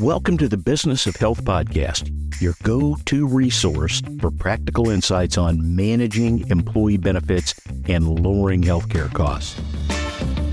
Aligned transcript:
Welcome 0.00 0.38
to 0.38 0.48
the 0.48 0.56
Business 0.56 1.08
of 1.08 1.16
Health 1.16 1.42
podcast, 1.42 2.12
your 2.40 2.54
go 2.62 2.96
to 3.06 3.26
resource 3.26 4.00
for 4.20 4.30
practical 4.30 4.90
insights 4.90 5.36
on 5.36 5.74
managing 5.74 6.48
employee 6.50 6.98
benefits 6.98 7.52
and 7.88 8.06
lowering 8.06 8.62
healthcare 8.62 9.12
costs. 9.12 9.60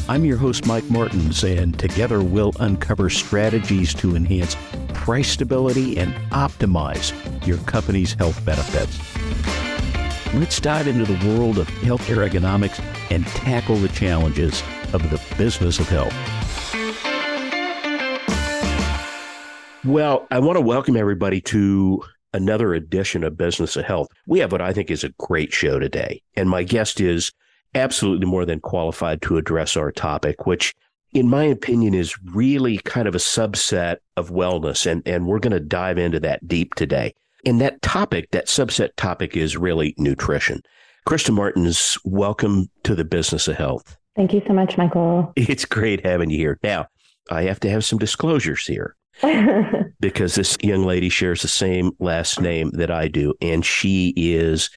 I'm 0.09 0.25
your 0.25 0.37
host, 0.37 0.65
Mike 0.65 0.89
Martens, 0.89 1.43
and 1.43 1.77
together 1.77 2.23
we'll 2.23 2.53
uncover 2.59 3.07
strategies 3.11 3.93
to 3.93 4.15
enhance 4.15 4.57
price 4.95 5.29
stability 5.29 5.99
and 5.99 6.15
optimize 6.31 7.13
your 7.45 7.59
company's 7.59 8.13
health 8.13 8.43
benefits. 8.45 8.99
Let's 10.33 10.59
dive 10.59 10.87
into 10.87 11.05
the 11.05 11.37
world 11.37 11.59
of 11.59 11.67
healthcare 11.67 12.25
economics 12.25 12.81
and 13.11 13.27
tackle 13.27 13.75
the 13.75 13.89
challenges 13.89 14.63
of 14.91 15.07
the 15.11 15.21
business 15.37 15.77
of 15.77 15.87
health. 15.87 16.34
Well, 19.85 20.25
I 20.31 20.39
want 20.39 20.57
to 20.57 20.61
welcome 20.61 20.97
everybody 20.97 21.41
to 21.41 22.03
another 22.33 22.73
edition 22.73 23.23
of 23.23 23.37
Business 23.37 23.75
of 23.75 23.85
Health. 23.85 24.07
We 24.25 24.39
have 24.39 24.51
what 24.51 24.61
I 24.61 24.73
think 24.73 24.89
is 24.89 25.03
a 25.03 25.13
great 25.19 25.53
show 25.53 25.77
today, 25.77 26.23
and 26.35 26.49
my 26.49 26.63
guest 26.63 26.99
is 26.99 27.31
absolutely 27.75 28.25
more 28.25 28.45
than 28.45 28.59
qualified 28.59 29.21
to 29.23 29.37
address 29.37 29.77
our 29.77 29.91
topic, 29.91 30.47
which 30.47 30.73
in 31.13 31.29
my 31.29 31.43
opinion 31.43 31.93
is 31.93 32.17
really 32.33 32.79
kind 32.79 33.07
of 33.07 33.13
a 33.13 33.19
subset 33.19 33.97
of 34.17 34.31
wellness 34.31 34.89
and 34.89 35.07
and 35.07 35.27
we're 35.27 35.37
going 35.37 35.53
to 35.53 35.59
dive 35.59 35.99
into 35.99 36.19
that 36.21 36.47
deep 36.47 36.73
today. 36.73 37.13
And 37.45 37.61
that 37.61 37.79
topic, 37.83 38.31
that 38.31 38.47
subset 38.47 38.89
topic 38.97 39.37
is 39.37 39.55
really 39.55 39.93
nutrition. 39.99 40.63
Krista 41.07 41.31
Martens, 41.31 41.95
welcome 42.03 42.71
to 42.85 42.95
the 42.95 43.05
Business 43.05 43.47
of 43.47 43.57
Health. 43.57 43.97
Thank 44.15 44.33
you 44.33 44.41
so 44.47 44.53
much, 44.53 44.79
Michael. 44.79 45.31
It's 45.35 45.65
great 45.65 46.03
having 46.03 46.31
you 46.31 46.37
here. 46.37 46.59
Now, 46.63 46.87
I 47.29 47.43
have 47.43 47.59
to 47.59 47.69
have 47.69 47.85
some 47.85 47.99
disclosures 47.99 48.65
here. 48.65 48.95
because 49.99 50.35
this 50.35 50.57
young 50.61 50.83
lady 50.83 51.09
shares 51.09 51.41
the 51.41 51.47
same 51.47 51.91
last 51.99 52.41
name 52.41 52.71
that 52.71 52.91
I 52.91 53.07
do. 53.07 53.33
And 53.41 53.65
she 53.65 54.13
is 54.15 54.69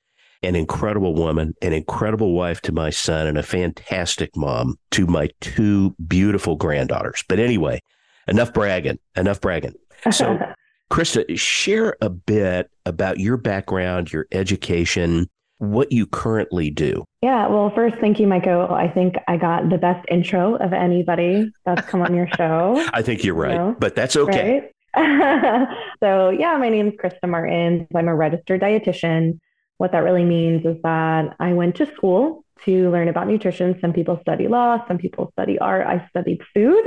an 0.42 0.54
incredible 0.54 1.14
woman, 1.14 1.54
an 1.62 1.72
incredible 1.72 2.32
wife 2.32 2.60
to 2.62 2.72
my 2.72 2.90
son, 2.90 3.26
and 3.26 3.38
a 3.38 3.42
fantastic 3.42 4.36
mom 4.36 4.76
to 4.92 5.06
my 5.06 5.28
two 5.40 5.94
beautiful 6.06 6.56
granddaughters. 6.56 7.24
But 7.28 7.40
anyway, 7.40 7.80
enough 8.28 8.52
bragging, 8.52 8.98
enough 9.16 9.40
bragging. 9.40 9.74
So, 10.10 10.38
Krista, 10.90 11.38
share 11.38 11.96
a 12.00 12.08
bit 12.08 12.70
about 12.86 13.18
your 13.18 13.36
background, 13.36 14.12
your 14.12 14.26
education, 14.32 15.28
what 15.58 15.92
you 15.92 16.06
currently 16.06 16.70
do. 16.70 17.04
Yeah, 17.22 17.48
well, 17.48 17.70
first, 17.74 17.96
thank 18.00 18.20
you, 18.20 18.26
Michael. 18.26 18.72
I 18.72 18.88
think 18.88 19.16
I 19.26 19.36
got 19.36 19.68
the 19.70 19.78
best 19.78 20.06
intro 20.08 20.54
of 20.56 20.72
anybody 20.72 21.50
that's 21.64 21.86
come 21.88 22.00
on 22.02 22.14
your 22.14 22.28
show. 22.36 22.84
I 22.92 23.02
think 23.02 23.24
you're 23.24 23.34
right, 23.34 23.52
you 23.52 23.58
know, 23.58 23.76
but 23.78 23.94
that's 23.94 24.16
okay. 24.16 24.70
Right? 24.96 25.68
so, 26.00 26.30
yeah, 26.30 26.56
my 26.56 26.68
name 26.68 26.88
is 26.88 26.94
Krista 26.94 27.28
Martens. 27.28 27.86
I'm 27.94 28.08
a 28.08 28.14
registered 28.14 28.60
dietitian. 28.60 29.40
What 29.78 29.92
that 29.92 29.98
really 29.98 30.24
means 30.24 30.64
is 30.64 30.76
that 30.82 31.36
I 31.38 31.52
went 31.52 31.76
to 31.76 31.86
school 31.94 32.44
to 32.64 32.90
learn 32.90 33.08
about 33.08 33.28
nutrition. 33.28 33.78
Some 33.80 33.92
people 33.92 34.18
study 34.22 34.48
law, 34.48 34.84
some 34.88 34.98
people 34.98 35.30
study 35.32 35.58
art. 35.58 35.86
I 35.86 36.06
studied 36.08 36.40
food, 36.54 36.84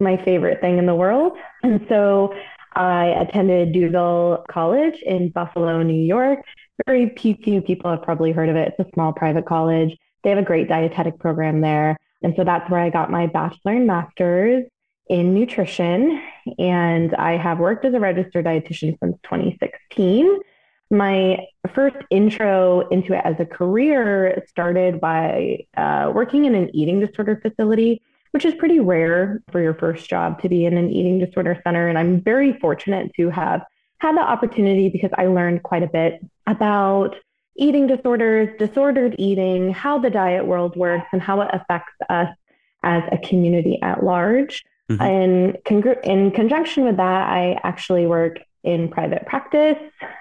my 0.00 0.22
favorite 0.24 0.60
thing 0.60 0.78
in 0.78 0.86
the 0.86 0.94
world. 0.94 1.38
And 1.62 1.84
so 1.88 2.34
I 2.74 3.06
attended 3.06 3.72
D'Youville 3.72 4.46
College 4.48 5.00
in 5.06 5.30
Buffalo, 5.30 5.82
New 5.82 5.94
York 5.94 6.40
very 6.86 7.14
few 7.16 7.62
people 7.62 7.90
have 7.90 8.02
probably 8.02 8.32
heard 8.32 8.48
of 8.48 8.56
it. 8.56 8.74
It's 8.76 8.88
a 8.88 8.92
small 8.92 9.12
private 9.12 9.46
college. 9.46 9.96
They 10.22 10.30
have 10.30 10.38
a 10.38 10.42
great 10.42 10.68
dietetic 10.68 11.18
program 11.18 11.60
there. 11.60 11.96
And 12.22 12.34
so 12.36 12.44
that's 12.44 12.68
where 12.70 12.80
I 12.80 12.90
got 12.90 13.10
my 13.10 13.26
bachelor 13.26 13.72
and 13.72 13.86
master's 13.86 14.64
in 15.08 15.34
nutrition. 15.34 16.20
And 16.58 17.14
I 17.14 17.36
have 17.36 17.58
worked 17.58 17.84
as 17.84 17.94
a 17.94 18.00
registered 18.00 18.46
dietitian 18.46 18.98
since 18.98 19.16
2016. 19.22 20.40
My 20.90 21.46
first 21.74 21.96
intro 22.10 22.88
into 22.88 23.14
it 23.14 23.22
as 23.24 23.36
a 23.38 23.46
career 23.46 24.42
started 24.48 25.00
by 25.00 25.66
uh, 25.76 26.12
working 26.14 26.44
in 26.44 26.54
an 26.54 26.74
eating 26.74 27.00
disorder 27.00 27.38
facility, 27.40 28.02
which 28.30 28.44
is 28.44 28.54
pretty 28.54 28.80
rare 28.80 29.42
for 29.50 29.60
your 29.60 29.74
first 29.74 30.08
job 30.08 30.40
to 30.42 30.48
be 30.48 30.64
in 30.64 30.76
an 30.76 30.90
eating 30.90 31.18
disorder 31.18 31.60
center. 31.64 31.88
And 31.88 31.98
I'm 31.98 32.20
very 32.20 32.58
fortunate 32.58 33.12
to 33.16 33.30
have 33.30 33.62
had 34.04 34.16
the 34.18 34.20
opportunity 34.20 34.90
because 34.90 35.10
I 35.16 35.26
learned 35.28 35.62
quite 35.62 35.82
a 35.82 35.86
bit 35.86 36.20
about 36.46 37.16
eating 37.56 37.86
disorders, 37.86 38.50
disordered 38.58 39.14
eating, 39.18 39.72
how 39.72 39.98
the 39.98 40.10
diet 40.10 40.46
world 40.46 40.76
works, 40.76 41.06
and 41.12 41.22
how 41.22 41.40
it 41.40 41.48
affects 41.54 41.94
us 42.10 42.28
as 42.82 43.02
a 43.10 43.16
community 43.16 43.78
at 43.80 44.04
large. 44.04 44.62
Mm-hmm. 44.90 45.02
And 45.02 45.58
con- 45.64 45.96
in 46.04 46.30
conjunction 46.32 46.84
with 46.84 46.98
that, 46.98 47.30
I 47.30 47.58
actually 47.64 48.06
work 48.06 48.40
in 48.62 48.90
private 48.90 49.24
practice. 49.26 49.78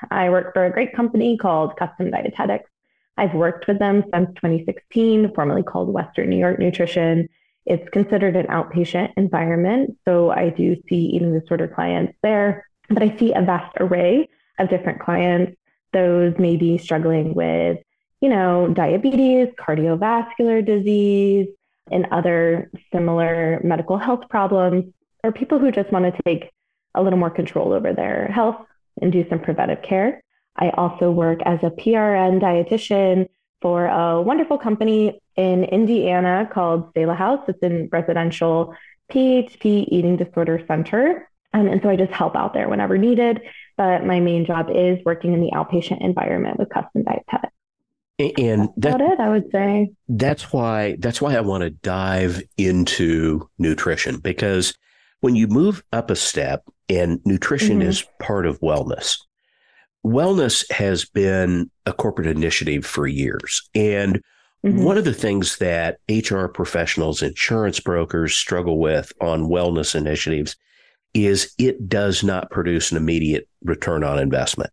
I 0.10 0.30
work 0.30 0.54
for 0.54 0.66
a 0.66 0.72
great 0.72 0.96
company 0.96 1.38
called 1.38 1.76
Custom 1.76 2.10
Dietetics. 2.10 2.70
I've 3.18 3.34
worked 3.34 3.68
with 3.68 3.80
them 3.80 4.06
since 4.14 4.30
2016, 4.36 5.34
formerly 5.36 5.64
called 5.64 5.90
Western 5.90 6.30
New 6.30 6.38
York 6.38 6.58
Nutrition. 6.58 7.28
It's 7.66 7.88
considered 7.90 8.38
an 8.38 8.48
outpatient 8.48 9.12
environment. 9.18 9.98
So 10.06 10.32
I 10.32 10.52
do 10.52 10.78
see 10.88 11.12
eating 11.16 11.38
disorder 11.38 11.68
clients 11.68 12.14
there. 12.24 12.66
But 12.94 13.04
I 13.04 13.18
see 13.18 13.34
a 13.34 13.42
vast 13.42 13.76
array 13.80 14.30
of 14.60 14.70
different 14.70 15.00
clients. 15.00 15.58
Those 15.94 16.38
may 16.38 16.58
be 16.58 16.78
struggling 16.78 17.34
with, 17.34 17.80
you 18.22 18.30
know, 18.30 18.68
diabetes, 18.74 19.50
cardiovascular 19.60 20.66
disease, 20.66 21.48
and 21.92 22.08
other 22.12 22.70
similar 22.92 23.60
medical 23.64 23.98
health 23.98 24.30
problems, 24.30 24.94
or 25.24 25.32
people 25.32 25.60
who 25.60 25.72
just 25.72 25.92
want 25.92 26.06
to 26.06 26.22
take 26.24 26.52
a 26.96 27.02
little 27.02 27.20
more 27.20 27.30
control 27.30 27.74
over 27.74 27.94
their 27.94 28.28
health 28.28 28.58
and 29.02 29.12
do 29.12 29.28
some 29.30 29.40
preventive 29.40 29.82
care. 29.82 30.22
I 30.56 30.70
also 30.70 31.10
work 31.12 31.40
as 31.46 31.60
a 31.64 31.72
PRN 31.72 32.40
dietitian 32.40 33.28
for 33.62 33.88
a 33.88 34.22
wonderful 34.22 34.58
company 34.58 35.20
in 35.36 35.64
Indiana 35.64 36.48
called 36.52 36.92
Selah 36.94 37.16
House. 37.16 37.44
It's 37.48 37.64
a 37.64 37.88
residential 37.92 38.76
PHP 39.12 39.88
eating 39.90 40.18
disorder 40.18 40.64
center. 40.68 41.28
Um, 41.54 41.68
and 41.68 41.82
so 41.82 41.90
I 41.90 41.96
just 41.96 42.12
help 42.12 42.36
out 42.36 42.54
there 42.54 42.68
whenever 42.68 42.98
needed. 42.98 43.42
But 43.78 44.06
my 44.06 44.20
main 44.20 44.46
job 44.46 44.68
is 44.70 45.00
working 45.06 45.34
in 45.34 45.42
the 45.42 45.52
outpatient 45.54 46.04
environment 46.04 46.60
with 46.60 46.70
custom 46.70 47.04
dietetics. 47.04 47.54
And 48.38 48.70
that's 48.78 48.98
that, 48.98 49.02
it, 49.02 49.20
I 49.20 49.30
would 49.30 49.50
say. 49.52 49.92
That's 50.08 50.54
why 50.54 50.98
that's 51.00 51.20
why 51.20 51.36
I 51.36 51.42
want 51.42 51.64
to 51.64 51.72
dive 51.72 52.44
into 52.58 53.50
nutrition 53.58 54.20
because 54.20 54.76
when 55.22 55.36
you 55.36 55.48
move 55.48 55.84
up 55.92 56.12
a 56.12 56.16
step 56.16 56.64
and 56.90 57.20
nutrition 57.26 57.80
mm-hmm. 57.80 57.90
is 57.90 58.06
part 58.20 58.46
of 58.46 58.60
wellness, 58.60 59.18
wellness 60.06 60.70
has 60.72 61.06
been 61.06 61.72
a 61.86 61.94
corporate 61.94 62.28
initiative 62.28 62.86
for 62.86 63.08
years. 63.08 63.68
And 63.74 64.22
mm-hmm. 64.66 64.84
one 64.84 64.98
of 64.98 65.06
the 65.06 65.14
things 65.14 65.58
that 65.58 65.98
HR 66.10 66.46
professionals, 66.48 67.24
insurance 67.24 67.80
brokers 67.80 68.36
struggle 68.36 68.80
with 68.80 69.12
on 69.22 69.50
wellness 69.50 69.96
initiatives 69.96 70.56
is 71.14 71.54
it 71.58 71.88
does 71.88 72.24
not 72.24 72.50
produce 72.50 72.92
an 72.92 72.98
immediate 72.98 73.48
return 73.64 74.04
on 74.04 74.20
investment. 74.20 74.72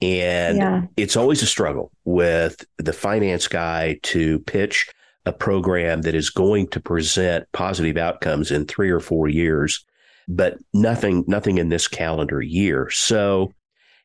And 0.00 0.58
yeah. 0.58 0.82
it's 0.96 1.16
always 1.16 1.42
a 1.42 1.46
struggle 1.46 1.90
with 2.04 2.64
the 2.76 2.92
finance 2.92 3.48
guy 3.48 3.98
to 4.04 4.38
pitch 4.40 4.88
a 5.26 5.32
program 5.32 6.02
that 6.02 6.14
is 6.14 6.30
going 6.30 6.68
to 6.68 6.80
present 6.80 7.46
positive 7.52 7.96
outcomes 7.96 8.50
in 8.50 8.66
three 8.66 8.90
or 8.90 9.00
four 9.00 9.28
years, 9.28 9.84
but 10.28 10.58
nothing, 10.72 11.24
nothing 11.26 11.58
in 11.58 11.68
this 11.68 11.88
calendar 11.88 12.40
year. 12.40 12.90
So 12.90 13.52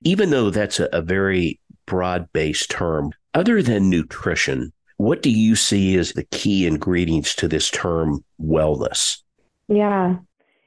even 0.03 0.31
though 0.31 0.49
that's 0.49 0.79
a, 0.79 0.89
a 0.91 1.01
very 1.01 1.59
broad 1.85 2.27
based 2.33 2.71
term, 2.71 3.13
other 3.33 3.61
than 3.61 3.89
nutrition, 3.89 4.73
what 4.97 5.21
do 5.21 5.29
you 5.29 5.55
see 5.55 5.95
as 5.97 6.13
the 6.13 6.25
key 6.25 6.65
ingredients 6.65 7.35
to 7.35 7.47
this 7.47 7.69
term 7.69 8.23
wellness? 8.41 9.19
Yeah. 9.67 10.17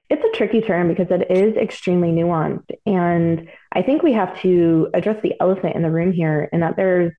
It's 0.09 0.25
a 0.25 0.37
tricky 0.37 0.61
term 0.61 0.89
because 0.89 1.09
it 1.11 1.31
is 1.31 1.57
extremely 1.57 2.11
nuanced. 2.11 2.71
And 2.87 3.49
I 3.73 3.83
think 3.83 4.03
we 4.03 4.13
have 4.13 4.39
to 4.41 4.89
address 4.95 5.21
the 5.23 5.35
elephant 5.41 5.75
in 5.75 5.83
the 5.83 5.91
room 5.91 6.13
here 6.13 6.49
in 6.53 6.61
that 6.61 6.77
there's, 6.77 7.13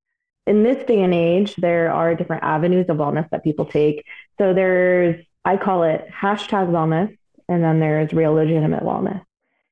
in 0.46 0.64
this 0.64 0.86
day 0.86 1.02
and 1.02 1.14
age, 1.14 1.56
there 1.58 1.92
are 1.92 2.16
different 2.16 2.44
avenues 2.44 2.86
of 2.88 2.98
wellness 2.98 3.30
that 3.32 3.44
people 3.44 3.66
take. 3.66 4.06
So 4.38 4.54
there's, 4.54 5.24
I 5.44 5.58
call 5.58 5.84
it 5.84 6.08
hashtag 6.10 6.70
wellness, 6.70 7.14
and 7.50 7.62
then 7.62 7.80
there's 7.80 8.14
real 8.14 8.34
legitimate 8.34 8.84
wellness. 8.84 9.22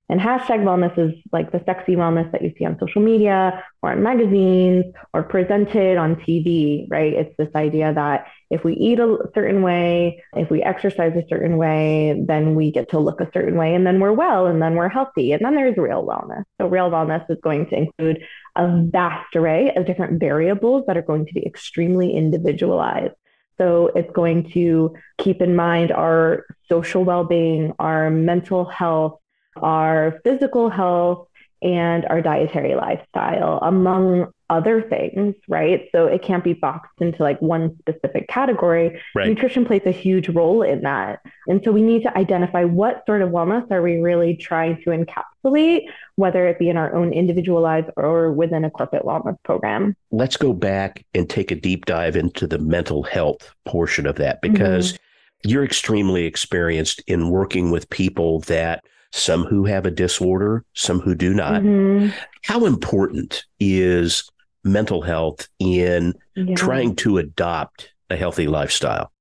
And 0.07 0.19
hashtag 0.19 0.59
wellness 0.59 0.97
is 0.99 1.19
like 1.31 1.51
the 1.51 1.63
sexy 1.65 1.95
wellness 1.95 2.31
that 2.31 2.43
you 2.43 2.53
see 2.57 2.65
on 2.65 2.77
social 2.79 3.01
media 3.01 3.63
or 3.81 3.93
in 3.93 4.03
magazines 4.03 4.85
or 5.13 5.23
presented 5.23 5.97
on 5.97 6.15
TV, 6.17 6.85
right? 6.91 7.13
It's 7.13 7.35
this 7.37 7.49
idea 7.55 7.91
that 7.91 8.27
if 8.51 8.63
we 8.63 8.73
eat 8.73 8.99
a 8.99 9.17
certain 9.33 9.63
way, 9.63 10.23
if 10.33 10.51
we 10.51 10.61
exercise 10.61 11.15
a 11.15 11.27
certain 11.27 11.57
way, 11.57 12.23
then 12.27 12.53
we 12.53 12.71
get 12.71 12.91
to 12.91 12.99
look 12.99 13.19
a 13.19 13.31
certain 13.33 13.57
way 13.57 13.73
and 13.73 13.85
then 13.85 13.99
we're 13.99 14.13
well 14.13 14.45
and 14.45 14.61
then 14.61 14.75
we're 14.75 14.89
healthy. 14.89 15.31
And 15.31 15.43
then 15.43 15.55
there's 15.55 15.75
real 15.75 16.05
wellness. 16.05 16.43
So, 16.61 16.67
real 16.67 16.91
wellness 16.91 17.25
is 17.29 17.39
going 17.41 17.67
to 17.69 17.75
include 17.75 18.23
a 18.55 18.83
vast 18.83 19.35
array 19.35 19.73
of 19.75 19.87
different 19.87 20.19
variables 20.19 20.85
that 20.85 20.97
are 20.97 21.01
going 21.01 21.25
to 21.25 21.33
be 21.33 21.43
extremely 21.45 22.13
individualized. 22.13 23.15
So 23.57 23.87
it's 23.95 24.11
going 24.11 24.51
to 24.51 24.93
keep 25.17 25.41
in 25.41 25.55
mind 25.55 25.91
our 25.91 26.45
social 26.67 27.03
well 27.03 27.23
being, 27.23 27.73
our 27.79 28.09
mental 28.09 28.65
health, 28.65 29.19
our 29.57 30.19
physical 30.23 30.69
health, 30.69 31.27
and 31.65 32.05
our 32.05 32.21
dietary 32.21 32.75
lifestyle, 32.75 33.59
among 33.63 34.31
other 34.51 34.83
things, 34.83 35.33
right? 35.47 35.89
So 35.91 36.05
it 36.05 36.21
can't 36.21 36.43
be 36.43 36.53
boxed 36.53 36.93
into 36.99 37.23
like 37.23 37.41
one 37.41 37.75
specific 37.79 38.27
category. 38.27 39.01
Right. 39.15 39.27
Nutrition 39.27 39.65
plays 39.65 39.81
a 39.85 39.91
huge 39.91 40.29
role 40.29 40.61
in 40.61 40.81
that. 40.81 41.21
And 41.47 41.61
so 41.63 41.71
we 41.71 41.81
need 41.81 42.03
to 42.03 42.15
identify 42.15 42.65
what 42.65 43.03
sort 43.07 43.23
of 43.23 43.29
wellness 43.29 43.69
are 43.71 43.81
we 43.81 43.97
really 43.97 44.35
trying 44.35 44.79
to 44.83 44.91
encapsulate, 44.91 45.85
whether 46.17 46.47
it 46.47 46.59
be 46.59 46.69
in 46.69 46.77
our 46.77 46.93
own 46.93 47.11
individual 47.11 47.61
lives 47.61 47.87
or 47.97 48.31
within 48.31 48.63
a 48.63 48.69
corporate 48.69 49.03
wellness 49.03 49.41
program. 49.43 49.95
Let's 50.11 50.37
go 50.37 50.53
back 50.53 51.03
and 51.15 51.27
take 51.27 51.49
a 51.49 51.55
deep 51.55 51.85
dive 51.85 52.15
into 52.15 52.45
the 52.45 52.59
mental 52.59 53.01
health 53.01 53.55
portion 53.65 54.05
of 54.05 54.17
that 54.17 54.39
because 54.41 54.93
mm-hmm. 54.93 55.49
you're 55.49 55.65
extremely 55.65 56.25
experienced 56.25 57.01
in 57.07 57.31
working 57.31 57.71
with 57.71 57.89
people 57.89 58.41
that 58.41 58.83
some 59.15 59.45
who 59.45 59.65
have 59.65 59.85
a 59.85 59.91
disorder, 59.91 60.63
some 60.73 60.99
who 60.99 61.15
do 61.15 61.33
not. 61.33 61.61
Mm-hmm. 61.61 62.09
How 62.43 62.65
important 62.65 63.45
is 63.59 64.29
mental 64.63 65.01
health 65.01 65.47
in 65.59 66.13
yeah. 66.35 66.55
trying 66.55 66.95
to 66.97 67.17
adopt 67.17 67.93
a 68.09 68.17
healthy 68.17 68.47
lifestyle? 68.47 69.11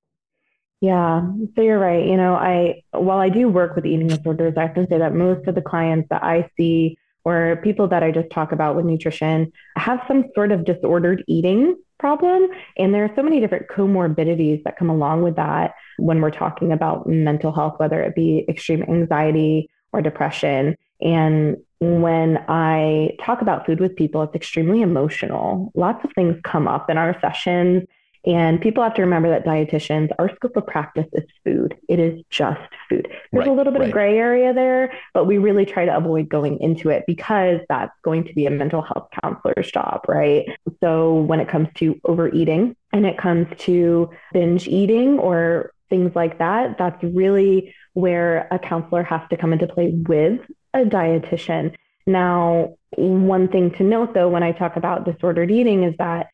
Yeah, 0.81 1.23
so 1.55 1.63
you're 1.63 1.79
right. 1.79 2.05
You 2.05 2.17
know, 2.17 2.35
I 2.35 2.83
while 2.91 3.19
I 3.19 3.29
do 3.29 3.49
work 3.49 3.77
with 3.77 3.87
eating 3.87 4.09
disorders, 4.09 4.55
I 4.57 4.63
have 4.63 4.75
to 4.75 4.87
say 4.91 4.99
that 4.99 5.15
most 5.15 5.47
of 5.47 5.55
the 5.55 5.63
clients 5.63 6.09
that 6.11 6.23
I 6.23 6.51
see 6.57 6.99
or 7.25 7.61
people 7.63 7.89
that 7.89 8.03
I 8.03 8.11
just 8.11 8.29
talk 8.31 8.53
about 8.53 8.77
with 8.77 8.85
nutrition 8.85 9.51
have 9.77 10.03
some 10.07 10.25
sort 10.35 10.53
of 10.53 10.65
disordered 10.65 11.25
eating 11.27 11.77
problem. 11.99 12.49
And 12.77 12.93
there 12.93 13.05
are 13.05 13.13
so 13.17 13.23
many 13.23 13.41
different 13.41 13.69
comorbidities 13.69 14.63
that 14.65 14.77
come 14.77 14.91
along 14.91 15.23
with 15.23 15.37
that 15.37 15.75
when 15.99 16.21
we're 16.21 16.31
talking 16.31 16.73
about 16.73 17.07
mental 17.07 17.53
health, 17.53 17.75
whether 17.79 18.03
it 18.03 18.15
be 18.15 18.45
extreme 18.49 18.83
anxiety 18.83 19.71
or 19.95 20.03
depression. 20.03 20.77
And 21.01 21.57
when 21.81 22.45
I 22.49 23.17
talk 23.23 23.43
about 23.43 23.65
food 23.65 23.79
with 23.81 23.95
people, 23.95 24.23
it's 24.23 24.35
extremely 24.35 24.83
emotional. 24.83 25.71
Lots 25.75 26.05
of 26.05 26.13
things 26.15 26.37
come 26.43 26.67
up 26.67 26.91
in 26.91 26.99
our 26.99 27.19
sessions. 27.21 27.85
And 28.27 28.59
people 28.59 28.83
have 28.83 28.95
to 28.95 29.03
remember 29.03 29.29
that 29.29 29.45
dietitians, 29.45 30.09
our 30.19 30.35
scope 30.35 30.57
of 30.57 30.67
practice 30.67 31.07
is 31.13 31.25
food. 31.45 31.77
It 31.91 32.01
is 32.01 32.23
just 32.31 32.59
food. 32.89 33.07
There's 33.31 33.47
right, 33.47 33.49
a 33.49 33.53
little 33.53 33.71
bit 33.71 33.81
right. 33.81 33.89
of 33.89 33.93
gray 33.93 34.17
area 34.17 34.55
there, 34.55 34.95
but 35.13 35.27
we 35.27 35.37
really 35.37 35.67
try 35.67 35.85
to 35.85 35.95
avoid 35.95 36.31
going 36.31 36.59
into 36.61 36.89
it 36.89 37.05
because 37.07 37.61
that's 37.69 37.93
going 38.03 38.25
to 38.25 38.33
be 38.33 38.47
a 38.47 38.51
mental 38.51 38.81
health 38.81 39.09
counselor's 39.23 39.71
job, 39.71 40.07
right? 40.09 40.47
So 40.83 41.15
when 41.15 41.39
it 41.39 41.49
comes 41.49 41.69
to 41.75 42.01
overeating 42.07 42.75
and 42.95 43.05
it 43.05 43.19
comes 43.19 43.47
to 43.59 44.09
binge 44.33 44.69
eating 44.69 45.19
or 45.19 45.74
things 45.95 46.17
like 46.17 46.39
that, 46.39 46.77
that's 46.77 47.03
really 47.05 47.73
where 47.93 48.49
a 48.51 48.59
counselor 48.59 49.05
has 49.05 49.21
to 49.31 49.37
come 49.37 49.53
into 49.53 49.69
play 49.69 49.93
with 50.09 50.41
a 50.75 50.81
dietitian. 50.81 51.73
Now, 52.05 52.75
one 52.97 53.47
thing 53.47 53.71
to 53.73 53.85
note 53.85 54.13
though, 54.13 54.29
when 54.29 54.43
I 54.43 54.51
talk 54.51 54.75
about 54.77 55.05
disordered 55.05 55.53
eating, 55.53 55.85
is 55.85 55.95
that 55.99 56.31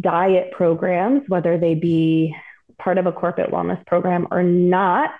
diet 0.00 0.50
programs, 0.50 1.22
whether 1.28 1.56
they 1.56 1.76
be 1.76 2.34
part 2.76 2.98
of 2.98 3.06
a 3.06 3.12
corporate 3.12 3.52
wellness 3.52 3.86
program 3.86 4.26
or 4.32 4.42
not, 4.42 5.10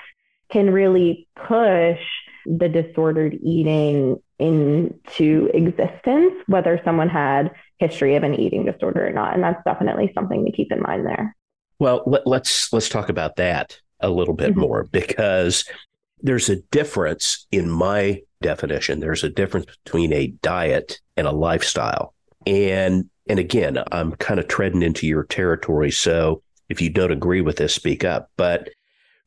can 0.50 0.70
really 0.70 1.28
push 1.36 2.00
the 2.44 2.68
disordered 2.68 3.38
eating 3.42 4.20
into 4.40 5.50
existence, 5.54 6.34
whether 6.46 6.80
someone 6.84 7.08
had 7.08 7.52
history 7.78 8.16
of 8.16 8.24
an 8.24 8.34
eating 8.34 8.64
disorder 8.64 9.06
or 9.06 9.12
not. 9.12 9.34
And 9.34 9.42
that's 9.42 9.62
definitely 9.64 10.10
something 10.14 10.44
to 10.44 10.52
keep 10.52 10.72
in 10.72 10.82
mind 10.82 11.06
there. 11.06 11.34
Well, 11.78 12.02
let, 12.06 12.22
us 12.22 12.26
let's, 12.26 12.72
let's 12.72 12.88
talk 12.88 13.08
about 13.08 13.36
that 13.36 13.78
a 14.00 14.10
little 14.10 14.34
bit 14.34 14.50
mm-hmm. 14.50 14.60
more 14.60 14.84
because 14.84 15.64
there's 16.22 16.48
a 16.48 16.62
difference 16.70 17.46
in 17.50 17.70
my 17.70 18.22
definition. 18.42 19.00
There's 19.00 19.24
a 19.24 19.30
difference 19.30 19.66
between 19.84 20.12
a 20.12 20.28
diet 20.42 21.00
and 21.16 21.26
a 21.26 21.32
lifestyle. 21.32 22.14
And 22.46 23.08
and 23.28 23.38
again, 23.40 23.82
I'm 23.90 24.12
kind 24.12 24.38
of 24.38 24.46
treading 24.46 24.82
into 24.82 25.06
your 25.06 25.24
territory. 25.24 25.90
So 25.90 26.42
if 26.68 26.80
you 26.80 26.90
don't 26.90 27.10
agree 27.10 27.40
with 27.40 27.56
this, 27.56 27.74
speak 27.74 28.04
up. 28.04 28.30
But 28.36 28.70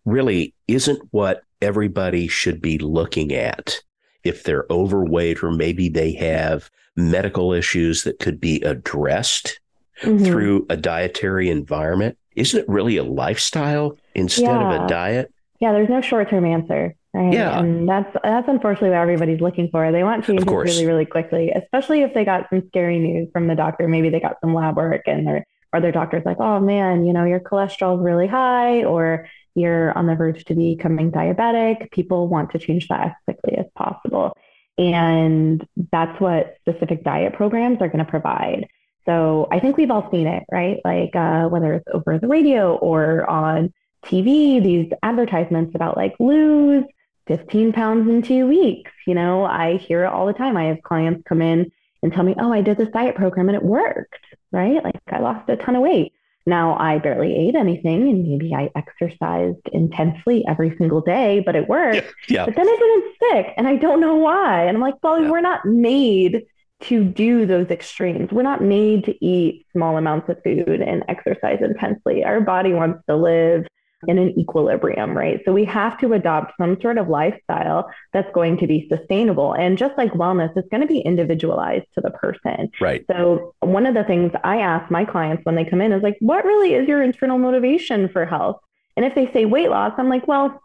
really, 0.05 0.53
isn't 0.67 1.01
what 1.11 1.43
everybody 1.61 2.27
should 2.27 2.61
be 2.61 2.77
looking 2.77 3.33
at 3.33 3.81
if 4.23 4.43
they're 4.43 4.65
overweight 4.69 5.43
or 5.43 5.51
maybe 5.51 5.89
they 5.89 6.13
have 6.13 6.69
medical 6.95 7.51
issues 7.51 8.03
that 8.03 8.19
could 8.19 8.39
be 8.39 8.61
addressed 8.61 9.59
mm-hmm. 10.01 10.23
through 10.23 10.65
a 10.69 10.77
dietary 10.77 11.49
environment? 11.49 12.17
Isn't 12.39 12.61
it 12.61 12.69
really 12.69 12.97
a 12.97 13.03
lifestyle 13.03 13.97
instead 14.15 14.45
yeah. 14.45 14.75
of 14.75 14.85
a 14.85 14.87
diet? 14.87 15.33
Yeah, 15.59 15.73
there's 15.73 15.89
no 15.89 16.01
short 16.01 16.29
term 16.29 16.45
answer. 16.45 16.95
Right. 17.13 17.33
Yeah. 17.33 17.59
And 17.59 17.89
that's 17.89 18.15
that's 18.23 18.47
unfortunately 18.47 18.89
what 18.89 18.99
everybody's 18.99 19.41
looking 19.41 19.69
for. 19.71 19.91
They 19.91 20.03
want 20.03 20.25
changes 20.25 20.45
really, 20.45 20.85
really 20.85 21.05
quickly, 21.05 21.49
especially 21.49 22.01
if 22.01 22.13
they 22.13 22.23
got 22.23 22.47
some 22.49 22.63
scary 22.67 22.99
news 22.99 23.29
from 23.33 23.47
the 23.47 23.55
doctor. 23.55 23.87
Maybe 23.87 24.09
they 24.09 24.19
got 24.19 24.37
some 24.41 24.53
lab 24.53 24.77
work 24.77 25.01
and 25.07 25.25
their 25.25 25.45
or 25.73 25.81
their 25.81 25.91
doctor's 25.91 26.25
like, 26.25 26.39
oh 26.39 26.59
man, 26.59 27.05
you 27.05 27.13
know, 27.13 27.25
your 27.25 27.39
cholesterol's 27.39 28.01
really 28.01 28.27
high 28.27 28.83
or 28.83 29.27
you're 29.55 29.95
on 29.97 30.05
the 30.05 30.15
verge 30.15 30.45
to 30.45 30.55
becoming 30.55 31.11
diabetic. 31.11 31.91
People 31.91 32.27
want 32.27 32.51
to 32.51 32.59
change 32.59 32.87
that 32.87 33.07
as 33.07 33.13
quickly 33.25 33.57
as 33.57 33.65
possible. 33.75 34.33
And 34.77 35.67
that's 35.91 36.19
what 36.21 36.55
specific 36.61 37.03
diet 37.03 37.33
programs 37.33 37.81
are 37.81 37.87
going 37.87 38.03
to 38.03 38.09
provide. 38.09 38.67
So 39.09 39.47
I 39.51 39.59
think 39.59 39.75
we've 39.75 39.89
all 39.89 40.07
seen 40.11 40.27
it, 40.27 40.43
right? 40.51 40.79
Like 40.85 41.15
uh, 41.15 41.47
whether 41.47 41.73
it's 41.73 41.87
over 41.91 42.19
the 42.19 42.27
radio 42.27 42.75
or 42.75 43.27
on 43.27 43.73
TV, 44.05 44.61
these 44.61 44.91
advertisements 45.01 45.73
about 45.73 45.97
like 45.97 46.13
lose 46.19 46.83
15 47.25 47.73
pounds 47.73 48.07
in 48.07 48.21
two 48.21 48.47
weeks. 48.47 48.91
You 49.07 49.15
know, 49.15 49.45
I 49.45 49.77
hear 49.77 50.03
it 50.03 50.09
all 50.09 50.27
the 50.27 50.33
time. 50.33 50.55
I 50.55 50.65
have 50.65 50.83
clients 50.83 51.23
come 51.27 51.41
in 51.41 51.71
and 52.03 52.13
tell 52.13 52.23
me, 52.23 52.35
oh, 52.37 52.53
I 52.53 52.61
did 52.61 52.77
this 52.77 52.89
diet 52.89 53.15
program 53.15 53.49
and 53.49 53.55
it 53.55 53.63
worked, 53.63 54.23
right? 54.51 54.83
Like 54.83 55.01
I 55.07 55.19
lost 55.19 55.49
a 55.49 55.57
ton 55.57 55.75
of 55.75 55.81
weight. 55.81 56.13
Now 56.45 56.77
I 56.77 56.99
barely 56.99 57.35
ate 57.35 57.55
anything 57.55 58.09
and 58.09 58.27
maybe 58.27 58.53
I 58.53 58.69
exercised 58.75 59.67
intensely 59.73 60.45
every 60.47 60.77
single 60.77 61.01
day, 61.01 61.41
but 61.43 61.55
it 61.55 61.67
worked. 61.67 61.95
Yeah, 61.95 62.11
yeah. 62.27 62.45
But 62.45 62.55
then 62.55 62.67
I 62.67 62.77
didn't 62.77 63.15
stick 63.15 63.53
and 63.57 63.67
I 63.67 63.75
don't 63.75 64.01
know 64.01 64.17
why. 64.17 64.65
And 64.65 64.77
I'm 64.77 64.81
like, 64.81 64.95
well, 65.01 65.19
yeah. 65.19 65.31
we're 65.31 65.41
not 65.41 65.65
made 65.65 66.45
to 66.81 67.03
do 67.03 67.45
those 67.45 67.67
extremes. 67.67 68.31
We're 68.31 68.41
not 68.41 68.63
made 68.63 69.03
to 69.05 69.25
eat 69.25 69.65
small 69.73 69.97
amounts 69.97 70.29
of 70.29 70.41
food 70.43 70.81
and 70.81 71.03
exercise 71.07 71.59
intensely. 71.61 72.23
Our 72.23 72.41
body 72.41 72.73
wants 72.73 73.03
to 73.09 73.15
live 73.15 73.65
in 74.07 74.17
an 74.17 74.39
equilibrium, 74.39 75.17
right? 75.17 75.41
So 75.43 75.51
we 75.51 75.65
have 75.65 75.99
to 75.99 76.13
adopt 76.13 76.53
some 76.57 76.79
sort 76.79 76.97
of 76.97 77.09
lifestyle 77.09 77.91
that's 78.13 78.31
going 78.33 78.57
to 78.59 78.67
be 78.67 78.87
sustainable. 78.89 79.53
And 79.53 79.77
just 79.77 79.97
like 79.97 80.13
wellness, 80.13 80.55
it's 80.55 80.69
going 80.69 80.81
to 80.81 80.87
be 80.87 80.99
individualized 80.99 81.85
to 81.95 82.01
the 82.01 82.11
person. 82.11 82.71
Right. 82.79 83.03
So 83.11 83.53
one 83.59 83.85
of 83.85 83.95
the 83.95 84.05
things 84.05 84.31
I 84.43 84.59
ask 84.59 84.89
my 84.89 85.03
clients 85.03 85.43
when 85.43 85.55
they 85.55 85.65
come 85.65 85.81
in 85.81 85.91
is 85.91 86.01
like, 86.01 86.15
what 86.21 86.45
really 86.45 86.75
is 86.75 86.87
your 86.87 87.03
internal 87.03 87.37
motivation 87.37 88.07
for 88.07 88.25
health? 88.25 88.61
And 88.95 89.05
if 89.05 89.15
they 89.15 89.31
say 89.33 89.45
weight 89.45 89.69
loss, 89.69 89.93
I'm 89.97 90.09
like, 90.09 90.27
well, 90.29 90.61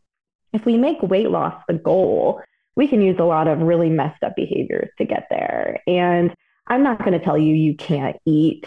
if 0.53 0.65
we 0.65 0.77
make 0.77 1.03
weight 1.03 1.31
loss 1.31 1.61
the 1.67 1.75
goal, 1.75 2.41
we 2.77 2.89
can 2.89 3.01
use 3.03 3.17
a 3.19 3.25
lot 3.25 3.49
of 3.49 3.61
really 3.61 3.91
messed 3.91 4.23
up 4.23 4.35
behaviors 4.37 4.91
to 4.99 5.05
get 5.05 5.27
there. 5.31 5.81
And 5.87 6.35
I'm 6.67 6.83
not 6.83 6.99
going 6.99 7.13
to 7.13 7.25
tell 7.25 7.39
you 7.39 7.55
you 7.55 7.77
can't 7.77 8.17
eat 8.25 8.67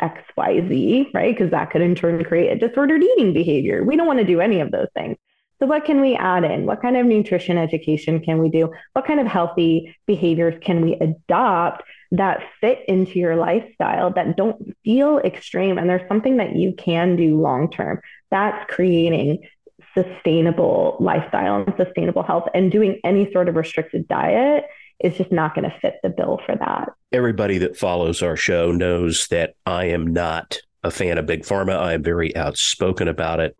XYZ, 0.00 1.12
right? 1.12 1.36
Because 1.36 1.50
that 1.50 1.70
could 1.70 1.80
in 1.80 1.94
turn 1.94 2.24
create 2.24 2.50
a 2.50 2.68
disordered 2.68 3.02
eating 3.02 3.32
behavior. 3.32 3.84
We 3.84 3.96
don't 3.96 4.06
want 4.06 4.20
to 4.20 4.24
do 4.24 4.40
any 4.40 4.60
of 4.60 4.70
those 4.70 4.88
things. 4.94 5.16
So, 5.60 5.66
what 5.66 5.84
can 5.84 6.00
we 6.00 6.14
add 6.14 6.44
in? 6.44 6.66
What 6.66 6.80
kind 6.80 6.96
of 6.96 7.04
nutrition 7.04 7.58
education 7.58 8.20
can 8.20 8.38
we 8.38 8.48
do? 8.48 8.70
What 8.92 9.06
kind 9.06 9.18
of 9.18 9.26
healthy 9.26 9.96
behaviors 10.06 10.54
can 10.62 10.82
we 10.82 10.94
adopt 10.94 11.82
that 12.12 12.44
fit 12.60 12.84
into 12.86 13.18
your 13.18 13.34
lifestyle 13.34 14.12
that 14.12 14.36
don't 14.36 14.76
feel 14.84 15.18
extreme? 15.18 15.76
And 15.76 15.90
there's 15.90 16.06
something 16.06 16.36
that 16.36 16.54
you 16.54 16.74
can 16.74 17.16
do 17.16 17.40
long 17.40 17.70
term. 17.72 18.00
That's 18.30 18.70
creating 18.72 19.48
sustainable 20.02 20.96
lifestyle 21.00 21.62
and 21.62 21.74
sustainable 21.76 22.22
health 22.22 22.48
and 22.54 22.70
doing 22.70 23.00
any 23.04 23.30
sort 23.32 23.48
of 23.48 23.56
restricted 23.56 24.06
diet 24.08 24.64
is 25.00 25.16
just 25.16 25.30
not 25.30 25.54
going 25.54 25.68
to 25.68 25.78
fit 25.80 25.94
the 26.02 26.08
bill 26.08 26.40
for 26.44 26.56
that. 26.56 26.90
Everybody 27.12 27.58
that 27.58 27.76
follows 27.76 28.22
our 28.22 28.36
show 28.36 28.72
knows 28.72 29.28
that 29.28 29.54
I 29.66 29.86
am 29.86 30.06
not 30.12 30.58
a 30.82 30.90
fan 30.90 31.18
of 31.18 31.26
big 31.26 31.42
pharma. 31.42 31.76
I 31.76 31.92
am 31.94 32.02
very 32.02 32.34
outspoken 32.36 33.08
about 33.08 33.40
it. 33.40 33.56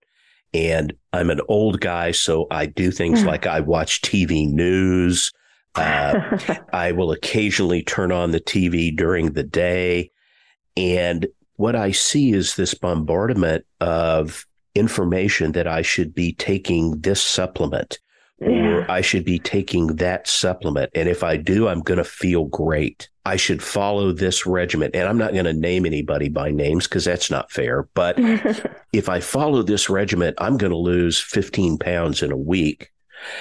And 0.54 0.95
I'm 1.12 1.30
an 1.30 1.40
old 1.49 1.80
guy, 1.80 2.12
so 2.12 2.47
I 2.50 2.66
do 2.66 2.90
things 2.90 3.25
like 3.25 3.47
I 3.47 3.61
watch 3.61 4.00
TV 4.00 4.50
news. 4.50 5.30
Uh, 5.75 6.38
I 6.73 6.92
will 6.92 7.12
occasionally 7.12 7.83
turn 7.83 8.12
on 8.12 8.30
the 8.30 8.40
TV 8.40 8.95
during 8.97 9.33
the 9.33 9.42
day. 9.42 10.11
And 10.76 11.26
what 11.57 11.76
I 11.76 11.90
see 11.90 12.33
is 12.33 12.54
this 12.54 12.73
bombardment 12.73 13.66
of 13.80 14.47
information 14.75 15.52
that 15.52 15.66
I 15.66 15.82
should 15.82 16.14
be 16.14 16.32
taking 16.32 17.00
this 17.00 17.22
supplement 17.22 17.98
or 18.40 18.90
I 18.90 19.00
should 19.00 19.25
be 19.25 19.38
taking 19.38 19.96
that 19.96 20.28
supplement. 20.28 20.90
And 20.94 21.08
if 21.08 21.25
I 21.25 21.37
do, 21.37 21.68
I'm 21.68 21.80
going 21.80 21.98
to 21.98 22.04
feel 22.04 22.44
great. 22.44 23.08
I 23.25 23.37
should 23.37 23.62
follow 23.62 24.12
this 24.12 24.46
regimen. 24.46 24.92
And 24.94 25.08
I'm 25.08 25.18
not 25.18 25.32
going 25.32 25.44
to 25.44 25.52
name 25.52 25.84
anybody 25.84 26.28
by 26.28 26.50
names 26.50 26.87
because 26.87 27.04
that's 27.04 27.30
not 27.30 27.50
fair. 27.50 27.88
But 27.94 28.16
if 28.92 29.08
I 29.08 29.20
follow 29.20 29.62
this 29.62 29.90
regimen, 29.90 30.34
I'm 30.38 30.56
going 30.56 30.70
to 30.70 30.78
lose 30.78 31.20
15 31.20 31.78
pounds 31.78 32.22
in 32.22 32.30
a 32.30 32.37
week. 32.37 32.90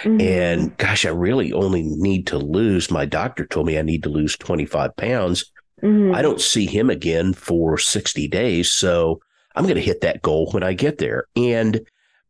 Mm-hmm. 0.02 0.22
And 0.22 0.78
gosh, 0.78 1.06
I 1.06 1.10
really 1.10 1.54
only 1.54 1.84
need 1.84 2.26
to 2.28 2.40
lose. 2.40 2.90
My 2.90 3.06
doctor 3.06 3.46
told 3.46 3.68
me 3.68 3.78
I 3.78 3.84
need 3.84 4.04
to 4.04 4.10
lose 4.10 4.36
25 4.36 4.96
pounds. 4.98 5.52
Mm-hmm. 5.84 6.16
I 6.16 6.24
don't 6.24 6.42
see 6.42 6.66
him 6.66 6.90
again 6.90 7.34
for 7.34 7.78
60 7.78 8.28
days. 8.30 8.72
So 8.72 9.22
I'm 9.58 9.64
going 9.64 9.76
to 9.76 9.82
hit 9.82 10.02
that 10.02 10.22
goal 10.22 10.50
when 10.52 10.64
I 10.64 10.74
get 10.74 10.98
there. 10.98 11.26
And, 11.36 11.82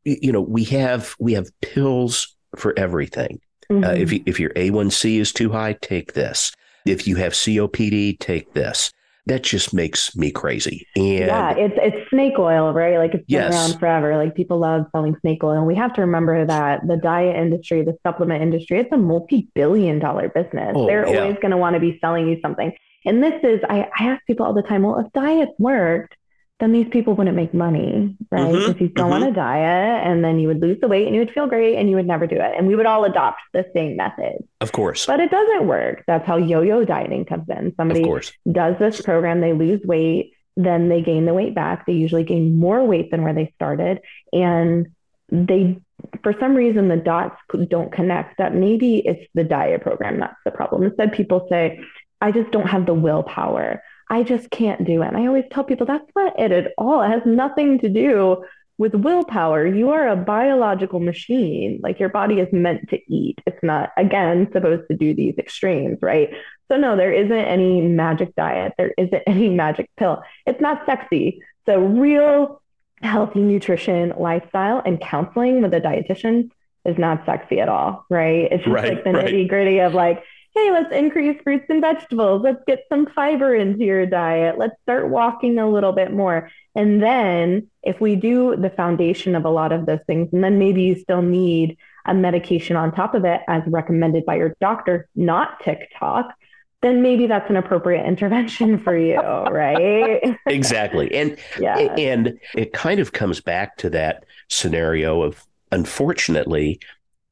you 0.04 0.32
know, 0.32 0.42
we 0.42 0.64
have, 0.66 1.16
we 1.20 1.34
have 1.34 1.50
pills 1.62 2.36
for 2.56 2.78
everything. 2.78 3.40
Mm-hmm. 3.72 3.84
Uh, 3.84 3.94
if, 3.94 4.14
if 4.26 4.40
your 4.40 4.52
A1C 4.52 5.20
is 5.20 5.32
too 5.32 5.52
high, 5.52 5.74
take 5.82 6.14
this. 6.14 6.52
If 6.86 7.08
you 7.08 7.18
have 7.18 7.34
COPD, 7.34 8.20
take 8.20 8.54
this 8.54 8.92
that 9.28 9.44
just 9.44 9.74
makes 9.74 10.16
me 10.16 10.32
crazy. 10.32 10.88
And 10.96 11.06
yeah, 11.06 11.52
it's 11.52 11.76
it's 11.78 12.10
snake 12.10 12.40
oil, 12.40 12.74
right? 12.74 12.98
Like 12.98 13.14
it's 13.14 13.26
been 13.26 13.42
yes. 13.42 13.54
around 13.54 13.80
forever. 13.80 14.16
Like 14.16 14.36
people 14.36 14.58
love 14.58 14.86
selling 14.94 15.18
snake 15.22 15.44
oil. 15.44 15.58
And 15.58 15.68
we 15.68 15.76
have 15.76 15.94
to 15.94 16.02
remember 16.02 16.46
that 16.46 16.88
the 16.88 16.96
diet 16.96 17.36
industry, 17.36 17.84
the 17.84 17.98
supplement 18.04 18.42
industry, 18.42 18.80
it's 18.80 18.92
a 18.92 18.98
multi-billion 18.98 20.00
dollar 20.00 20.30
business. 20.30 20.72
Oh, 20.76 20.88
They're 20.88 21.08
yeah. 21.08 21.20
always 21.20 21.36
going 21.42 21.52
to 21.52 21.58
want 21.58 21.74
to 21.74 21.80
be 21.82 21.98
selling 22.00 22.28
you 22.30 22.40
something. 22.42 22.72
And 23.06 23.22
this 23.22 23.42
is, 23.44 23.60
I, 23.70 23.90
I 24.00 24.06
ask 24.06 24.26
people 24.26 24.46
all 24.46 24.54
the 24.54 24.64
time, 24.64 24.84
well, 24.84 25.00
if 25.00 25.12
diets 25.12 25.52
worked, 25.60 26.16
then 26.60 26.72
these 26.72 26.88
people 26.90 27.14
wouldn't 27.14 27.36
make 27.36 27.54
money, 27.54 28.16
right? 28.32 28.54
Mm-hmm, 28.54 28.72
if 28.72 28.82
you 28.82 28.90
go 28.90 29.04
mm-hmm. 29.04 29.14
on 29.14 29.24
a 29.24 29.32
diet 29.32 30.08
and 30.08 30.24
then 30.24 30.40
you 30.40 30.48
would 30.48 30.60
lose 30.60 30.80
the 30.82 30.88
weight 30.88 31.06
and 31.06 31.16
you 31.16 31.22
would 31.22 31.32
feel 31.32 31.46
great 31.46 31.76
and 31.76 31.88
you 31.88 31.96
would 31.96 32.08
never 32.08 32.26
do 32.26 32.36
it. 32.36 32.54
And 32.58 32.66
we 32.66 32.76
would 32.76 32.88
all 32.88 33.04
adopt 33.04 33.42
the 33.54 33.70
same 33.76 33.96
method. 33.96 34.44
Of 34.60 34.72
course. 34.72 35.06
But 35.06 35.20
it 35.20 35.30
doesn't 35.30 35.68
work. 35.68 36.04
That's 36.08 36.26
how 36.26 36.38
yo 36.38 36.62
yo 36.62 36.84
dieting 36.84 37.26
comes 37.26 37.48
in. 37.50 37.76
Somebody 37.78 38.04
does 38.52 38.76
this 38.80 39.02
program, 39.02 39.40
they 39.40 39.54
lose 39.54 39.82
weight, 39.86 40.34
then 40.56 40.90
they 40.90 41.02
gain 41.02 41.26
the 41.26 41.34
weight 41.34 41.54
back. 41.54 41.86
They 41.86 41.94
usually 41.94 42.24
gain 42.24 42.58
more 42.58 42.84
weight 42.84 43.12
than 43.12 43.24
where 43.24 43.34
they 43.34 43.54
started. 43.56 44.02
And 44.34 44.88
they, 45.30 45.80
for 46.24 46.34
some 46.40 46.56
reason, 46.56 46.88
the 46.88 46.98
dots 46.98 47.38
don't 47.68 47.92
connect 47.92 48.40
that 48.40 48.56
maybe 48.56 48.98
it's 48.98 49.30
the 49.36 49.44
diet 49.44 49.82
program 49.82 50.20
that's 50.20 50.40
the 50.44 50.52
problem. 50.52 50.84
Instead, 50.84 51.14
people 51.14 51.46
say, 51.50 51.80
I 52.20 52.32
just 52.32 52.50
don't 52.50 52.68
have 52.68 52.88
the 52.88 52.96
willpower. 52.96 53.84
I 54.10 54.24
just 54.24 54.50
can't 54.50 54.86
do 54.86 55.02
it. 55.02 55.08
And 55.08 55.18
I 55.18 55.28
always 55.28 55.46
tell 55.52 55.64
people 55.64 55.86
that's 55.86 56.12
not 56.16 56.40
it 56.40 56.52
at 56.52 56.74
all. 56.78 57.02
It 57.02 57.10
has 57.10 57.22
nothing 57.26 57.80
to 57.80 57.90
do 57.90 58.44
with 58.78 58.94
willpower. 58.94 59.66
You 59.66 59.90
are 59.90 60.08
a 60.08 60.16
biological 60.16 61.00
machine. 61.00 61.80
Like 61.82 62.00
your 62.00 62.10
body 62.10 62.40
is 62.40 62.52
meant 62.54 62.90
to 62.90 63.00
eat. 63.12 63.40
It's 63.46 63.62
not, 63.64 63.92
again, 63.98 64.50
supposed 64.52 64.88
to 64.90 64.96
do 64.96 65.14
these 65.14 65.38
extremes, 65.38 66.00
right? 66.02 66.30
So, 66.70 66.78
no, 66.78 66.96
there 66.96 67.12
isn't 67.12 67.32
any 67.32 67.82
magic 67.82 68.36
diet. 68.36 68.74
There 68.78 68.94
isn't 68.98 69.24
any 69.28 69.50
magic 69.50 69.90
pill. 69.98 70.22
It's 70.46 70.62
not 70.62 70.86
sexy. 70.86 71.42
So, 71.66 71.80
real 71.80 72.62
healthy 73.02 73.42
nutrition, 73.42 74.14
lifestyle, 74.18 74.82
and 74.86 75.00
counseling 75.00 75.62
with 75.62 75.74
a 75.74 75.82
dietitian 75.82 76.50
is 76.86 76.98
not 76.98 77.26
sexy 77.26 77.60
at 77.60 77.70
all, 77.70 78.06
right? 78.10 78.52
It's 78.52 78.64
just 78.64 78.74
right, 78.74 78.94
like 78.94 79.04
the 79.04 79.12
right. 79.12 79.26
nitty 79.26 79.48
gritty 79.50 79.80
of 79.80 79.94
like, 79.94 80.24
hey, 80.58 80.72
let's 80.72 80.94
increase 80.94 81.40
fruits 81.44 81.66
and 81.70 81.82
vegetables. 81.82 82.42
Let's 82.44 82.64
get 82.66 82.86
some 82.90 83.06
fiber 83.08 83.54
into 83.56 83.84
your 83.84 84.06
diet. 84.06 84.58
Let's 84.58 84.76
start 84.82 85.10
walking 85.10 85.60
a 85.60 85.70
little 85.70 85.92
bit 85.92 86.12
more. 86.12 86.50
And 86.74 87.02
then 87.02 87.70
if 87.84 88.02
we 88.02 88.16
do 88.16 88.56
the 88.56 88.72
foundation 88.72 89.36
of 89.36 89.46
a 89.46 89.50
lot 89.50 89.72
of 89.72 89.86
those 89.86 90.00
things, 90.08 90.30
and 90.34 90.44
then 90.44 90.58
maybe 90.58 90.84
you 90.84 90.96
still 90.96 91.22
need 91.22 91.78
a 92.06 92.14
medication 92.14 92.76
on 92.76 92.92
top 92.92 93.14
of 93.14 93.26
it 93.26 93.42
as 93.48 93.62
recommended 93.68 94.26
by 94.26 94.36
your 94.36 94.56
doctor, 94.60 95.08
not 95.16 95.60
TikTok, 95.64 96.34
then 96.82 97.02
maybe 97.02 97.28
that's 97.28 97.50
an 97.50 97.58
appropriate 97.58 98.06
intervention 98.06 98.80
for 98.80 98.98
you, 98.98 99.20
right? 99.20 100.38
exactly. 100.48 101.14
And 101.14 101.38
yeah. 101.60 101.78
and 101.78 102.40
it 102.56 102.74
kind 102.74 103.00
of 103.00 103.14
comes 103.14 103.42
back 103.42 103.78
to 103.78 103.90
that 103.92 104.26
scenario 104.50 105.22
of 105.22 105.46
unfortunately 105.72 106.80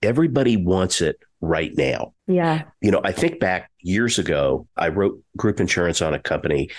everybody 0.01 0.57
wants 0.57 1.01
it 1.01 1.19
right 1.45 1.71
now. 1.75 2.13
Yeah. 2.27 2.63
You 2.81 2.91
know, 2.91 3.01
I 3.03 3.11
think 3.11 3.39
back 3.39 3.71
years 3.79 4.19
ago, 4.19 4.67
I 4.77 4.89
wrote 4.89 5.21
group 5.37 5.59
insurance 5.59 6.01
on 6.01 6.13
a 6.13 6.19
company, 6.19 6.69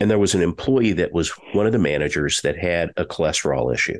and 0.00 0.10
there 0.10 0.18
was 0.18 0.34
an 0.34 0.42
employee 0.42 0.92
that 0.94 1.12
was 1.12 1.30
one 1.52 1.66
of 1.66 1.72
the 1.72 1.78
managers 1.78 2.40
that 2.42 2.58
had 2.58 2.90
a 2.96 3.04
cholesterol 3.04 3.72
issue. 3.72 3.98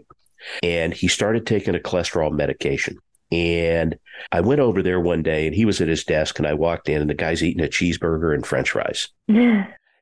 And 0.62 0.92
he 0.92 1.08
started 1.08 1.46
taking 1.46 1.74
a 1.74 1.78
cholesterol 1.78 2.32
medication. 2.32 2.98
And 3.32 3.98
I 4.30 4.40
went 4.40 4.60
over 4.60 4.82
there 4.82 5.00
one 5.00 5.22
day 5.22 5.46
and 5.46 5.54
he 5.54 5.64
was 5.64 5.80
at 5.80 5.88
his 5.88 6.04
desk 6.04 6.38
and 6.38 6.46
I 6.46 6.54
walked 6.54 6.88
in 6.88 7.00
and 7.00 7.10
the 7.10 7.14
guy's 7.14 7.42
eating 7.42 7.64
a 7.64 7.68
cheeseburger 7.68 8.34
and 8.34 8.46
french 8.46 8.70
fries. 8.70 9.08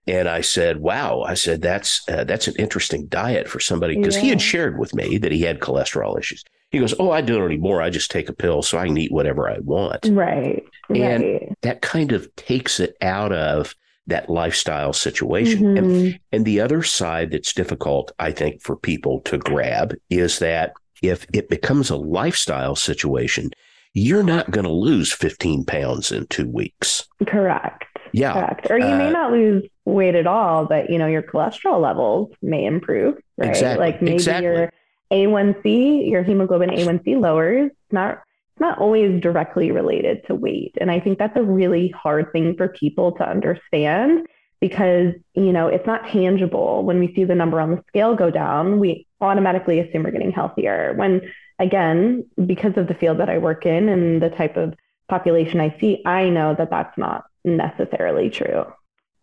And 0.06 0.28
I 0.28 0.40
said, 0.40 0.78
"Wow!" 0.78 1.22
I 1.22 1.34
said, 1.34 1.62
"That's 1.62 2.02
uh, 2.08 2.24
that's 2.24 2.48
an 2.48 2.56
interesting 2.58 3.06
diet 3.06 3.48
for 3.48 3.60
somebody 3.60 3.96
because 3.96 4.16
yeah. 4.16 4.22
he 4.22 4.28
had 4.30 4.42
shared 4.42 4.76
with 4.76 4.94
me 4.94 5.16
that 5.18 5.30
he 5.30 5.42
had 5.42 5.60
cholesterol 5.60 6.18
issues." 6.18 6.42
He 6.72 6.78
goes, 6.78 6.94
"Oh, 6.98 7.10
I 7.10 7.20
don't 7.20 7.44
anymore. 7.44 7.80
I 7.80 7.90
just 7.90 8.10
take 8.10 8.28
a 8.28 8.34
pill 8.34 8.62
so 8.62 8.78
I 8.78 8.86
can 8.86 8.96
eat 8.96 9.12
whatever 9.12 9.48
I 9.48 9.58
want." 9.60 10.06
Right. 10.10 10.64
And 10.88 11.22
right. 11.22 11.58
that 11.62 11.82
kind 11.82 12.12
of 12.12 12.34
takes 12.36 12.80
it 12.80 12.96
out 13.00 13.32
of 13.32 13.74
that 14.06 14.28
lifestyle 14.28 14.92
situation. 14.92 15.62
Mm-hmm. 15.62 15.76
And, 15.78 16.20
and 16.32 16.44
the 16.44 16.60
other 16.60 16.82
side 16.82 17.30
that's 17.30 17.52
difficult, 17.52 18.12
I 18.18 18.32
think, 18.32 18.60
for 18.60 18.76
people 18.76 19.20
to 19.22 19.38
grab 19.38 19.94
is 20.10 20.38
that 20.40 20.72
if 21.02 21.26
it 21.32 21.48
becomes 21.48 21.90
a 21.90 21.96
lifestyle 21.96 22.74
situation, 22.74 23.50
you're 23.94 24.22
not 24.22 24.50
going 24.50 24.64
to 24.64 24.72
lose 24.72 25.12
15 25.12 25.64
pounds 25.64 26.10
in 26.10 26.26
two 26.26 26.48
weeks. 26.48 27.06
Correct. 27.26 27.84
Yeah. 28.12 28.32
Correct. 28.32 28.70
Or 28.70 28.78
you 28.78 28.86
uh, 28.86 28.98
may 28.98 29.10
not 29.10 29.32
lose 29.32 29.64
weight 29.84 30.14
at 30.14 30.26
all, 30.26 30.66
but 30.66 30.90
you 30.90 30.98
know, 30.98 31.06
your 31.06 31.22
cholesterol 31.22 31.80
levels 31.80 32.30
may 32.42 32.64
improve, 32.64 33.16
right? 33.36 33.50
Exactly. 33.50 33.84
Like 33.84 34.02
maybe 34.02 34.14
exactly. 34.14 34.44
your 34.44 34.72
a1C, 35.12 36.10
your 36.10 36.22
hemoglobin 36.22 36.70
A1C 36.70 37.20
lowers, 37.20 37.70
not 37.90 38.22
it's 38.52 38.60
not 38.60 38.78
always 38.78 39.20
directly 39.20 39.70
related 39.70 40.26
to 40.26 40.34
weight. 40.34 40.74
And 40.78 40.90
I 40.90 41.00
think 41.00 41.18
that's 41.18 41.36
a 41.36 41.42
really 41.42 41.88
hard 41.88 42.32
thing 42.32 42.54
for 42.56 42.68
people 42.68 43.12
to 43.12 43.26
understand 43.26 44.26
because, 44.60 45.14
you 45.34 45.52
know, 45.52 45.68
it's 45.68 45.86
not 45.86 46.06
tangible. 46.08 46.84
When 46.84 46.98
we 46.98 47.14
see 47.14 47.24
the 47.24 47.34
number 47.34 47.60
on 47.60 47.70
the 47.70 47.82
scale 47.88 48.14
go 48.14 48.30
down, 48.30 48.78
we 48.78 49.06
automatically 49.22 49.80
assume 49.80 50.02
we're 50.02 50.10
getting 50.10 50.32
healthier. 50.32 50.92
When 50.96 51.22
again, 51.58 52.26
because 52.44 52.76
of 52.76 52.88
the 52.88 52.94
field 52.94 53.18
that 53.18 53.30
I 53.30 53.38
work 53.38 53.64
in 53.64 53.88
and 53.88 54.20
the 54.20 54.30
type 54.30 54.56
of 54.58 54.74
population 55.08 55.60
I 55.60 55.76
see, 55.80 56.02
I 56.04 56.28
know 56.28 56.54
that 56.54 56.70
that's 56.70 56.96
not 56.98 57.24
necessarily 57.44 58.28
true. 58.28 58.66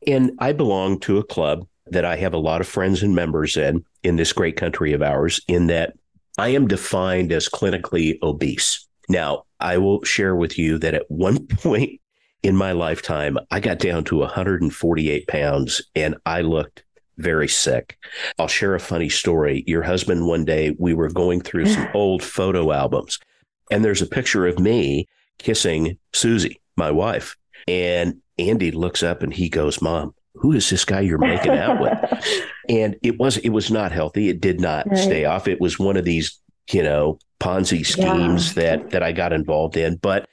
And 0.07 0.31
I 0.39 0.53
belong 0.53 0.99
to 1.01 1.19
a 1.19 1.23
club 1.23 1.67
that 1.91 2.05
I 2.05 2.15
have 2.17 2.33
a 2.33 2.39
lot 2.39 2.61
of 2.61 2.67
friends 2.67 3.03
and 3.03 3.15
members 3.15 3.57
in, 3.57 3.83
in 4.03 4.15
this 4.15 4.33
great 4.33 4.55
country 4.55 4.93
of 4.93 5.01
ours, 5.01 5.41
in 5.47 5.67
that 5.67 5.93
I 6.37 6.49
am 6.49 6.67
defined 6.67 7.31
as 7.31 7.49
clinically 7.49 8.17
obese. 8.21 8.87
Now, 9.09 9.43
I 9.59 9.77
will 9.77 10.03
share 10.03 10.35
with 10.35 10.57
you 10.57 10.77
that 10.79 10.93
at 10.93 11.09
one 11.09 11.47
point 11.47 11.99
in 12.43 12.55
my 12.55 12.71
lifetime, 12.71 13.37
I 13.51 13.59
got 13.59 13.79
down 13.79 14.05
to 14.05 14.19
148 14.19 15.27
pounds 15.27 15.81
and 15.95 16.15
I 16.25 16.41
looked 16.41 16.83
very 17.17 17.49
sick. 17.49 17.97
I'll 18.37 18.47
share 18.47 18.75
a 18.75 18.79
funny 18.79 19.09
story. 19.09 19.63
Your 19.67 19.83
husband, 19.83 20.25
one 20.25 20.45
day, 20.45 20.75
we 20.79 20.93
were 20.93 21.09
going 21.09 21.41
through 21.41 21.65
some 21.65 21.87
old 21.93 22.23
photo 22.23 22.71
albums, 22.71 23.19
and 23.69 23.83
there's 23.83 24.01
a 24.01 24.07
picture 24.07 24.47
of 24.47 24.57
me 24.57 25.07
kissing 25.37 25.97
Susie, 26.13 26.61
my 26.77 26.91
wife. 26.91 27.35
And 27.67 28.21
Andy 28.37 28.71
looks 28.71 29.03
up 29.03 29.21
and 29.21 29.33
he 29.33 29.49
goes, 29.49 29.81
Mom, 29.81 30.15
who 30.39 30.53
is 30.53 30.69
this 30.69 30.85
guy 30.85 31.01
you're 31.01 31.17
making 31.17 31.51
out 31.51 31.81
with? 31.81 32.43
and 32.69 32.95
it 33.03 33.19
was 33.19 33.37
it 33.37 33.49
was 33.49 33.69
not 33.69 33.91
healthy. 33.91 34.29
It 34.29 34.39
did 34.39 34.59
not 34.59 34.87
right. 34.87 34.97
stay 34.97 35.25
off. 35.25 35.47
It 35.47 35.59
was 35.59 35.77
one 35.77 35.97
of 35.97 36.05
these, 36.05 36.39
you 36.71 36.83
know, 36.83 37.19
Ponzi 37.39 37.85
schemes 37.85 38.55
yeah. 38.55 38.77
that 38.77 38.89
that 38.91 39.03
I 39.03 39.11
got 39.11 39.33
involved 39.33 39.75
in. 39.75 39.97
But 39.97 40.27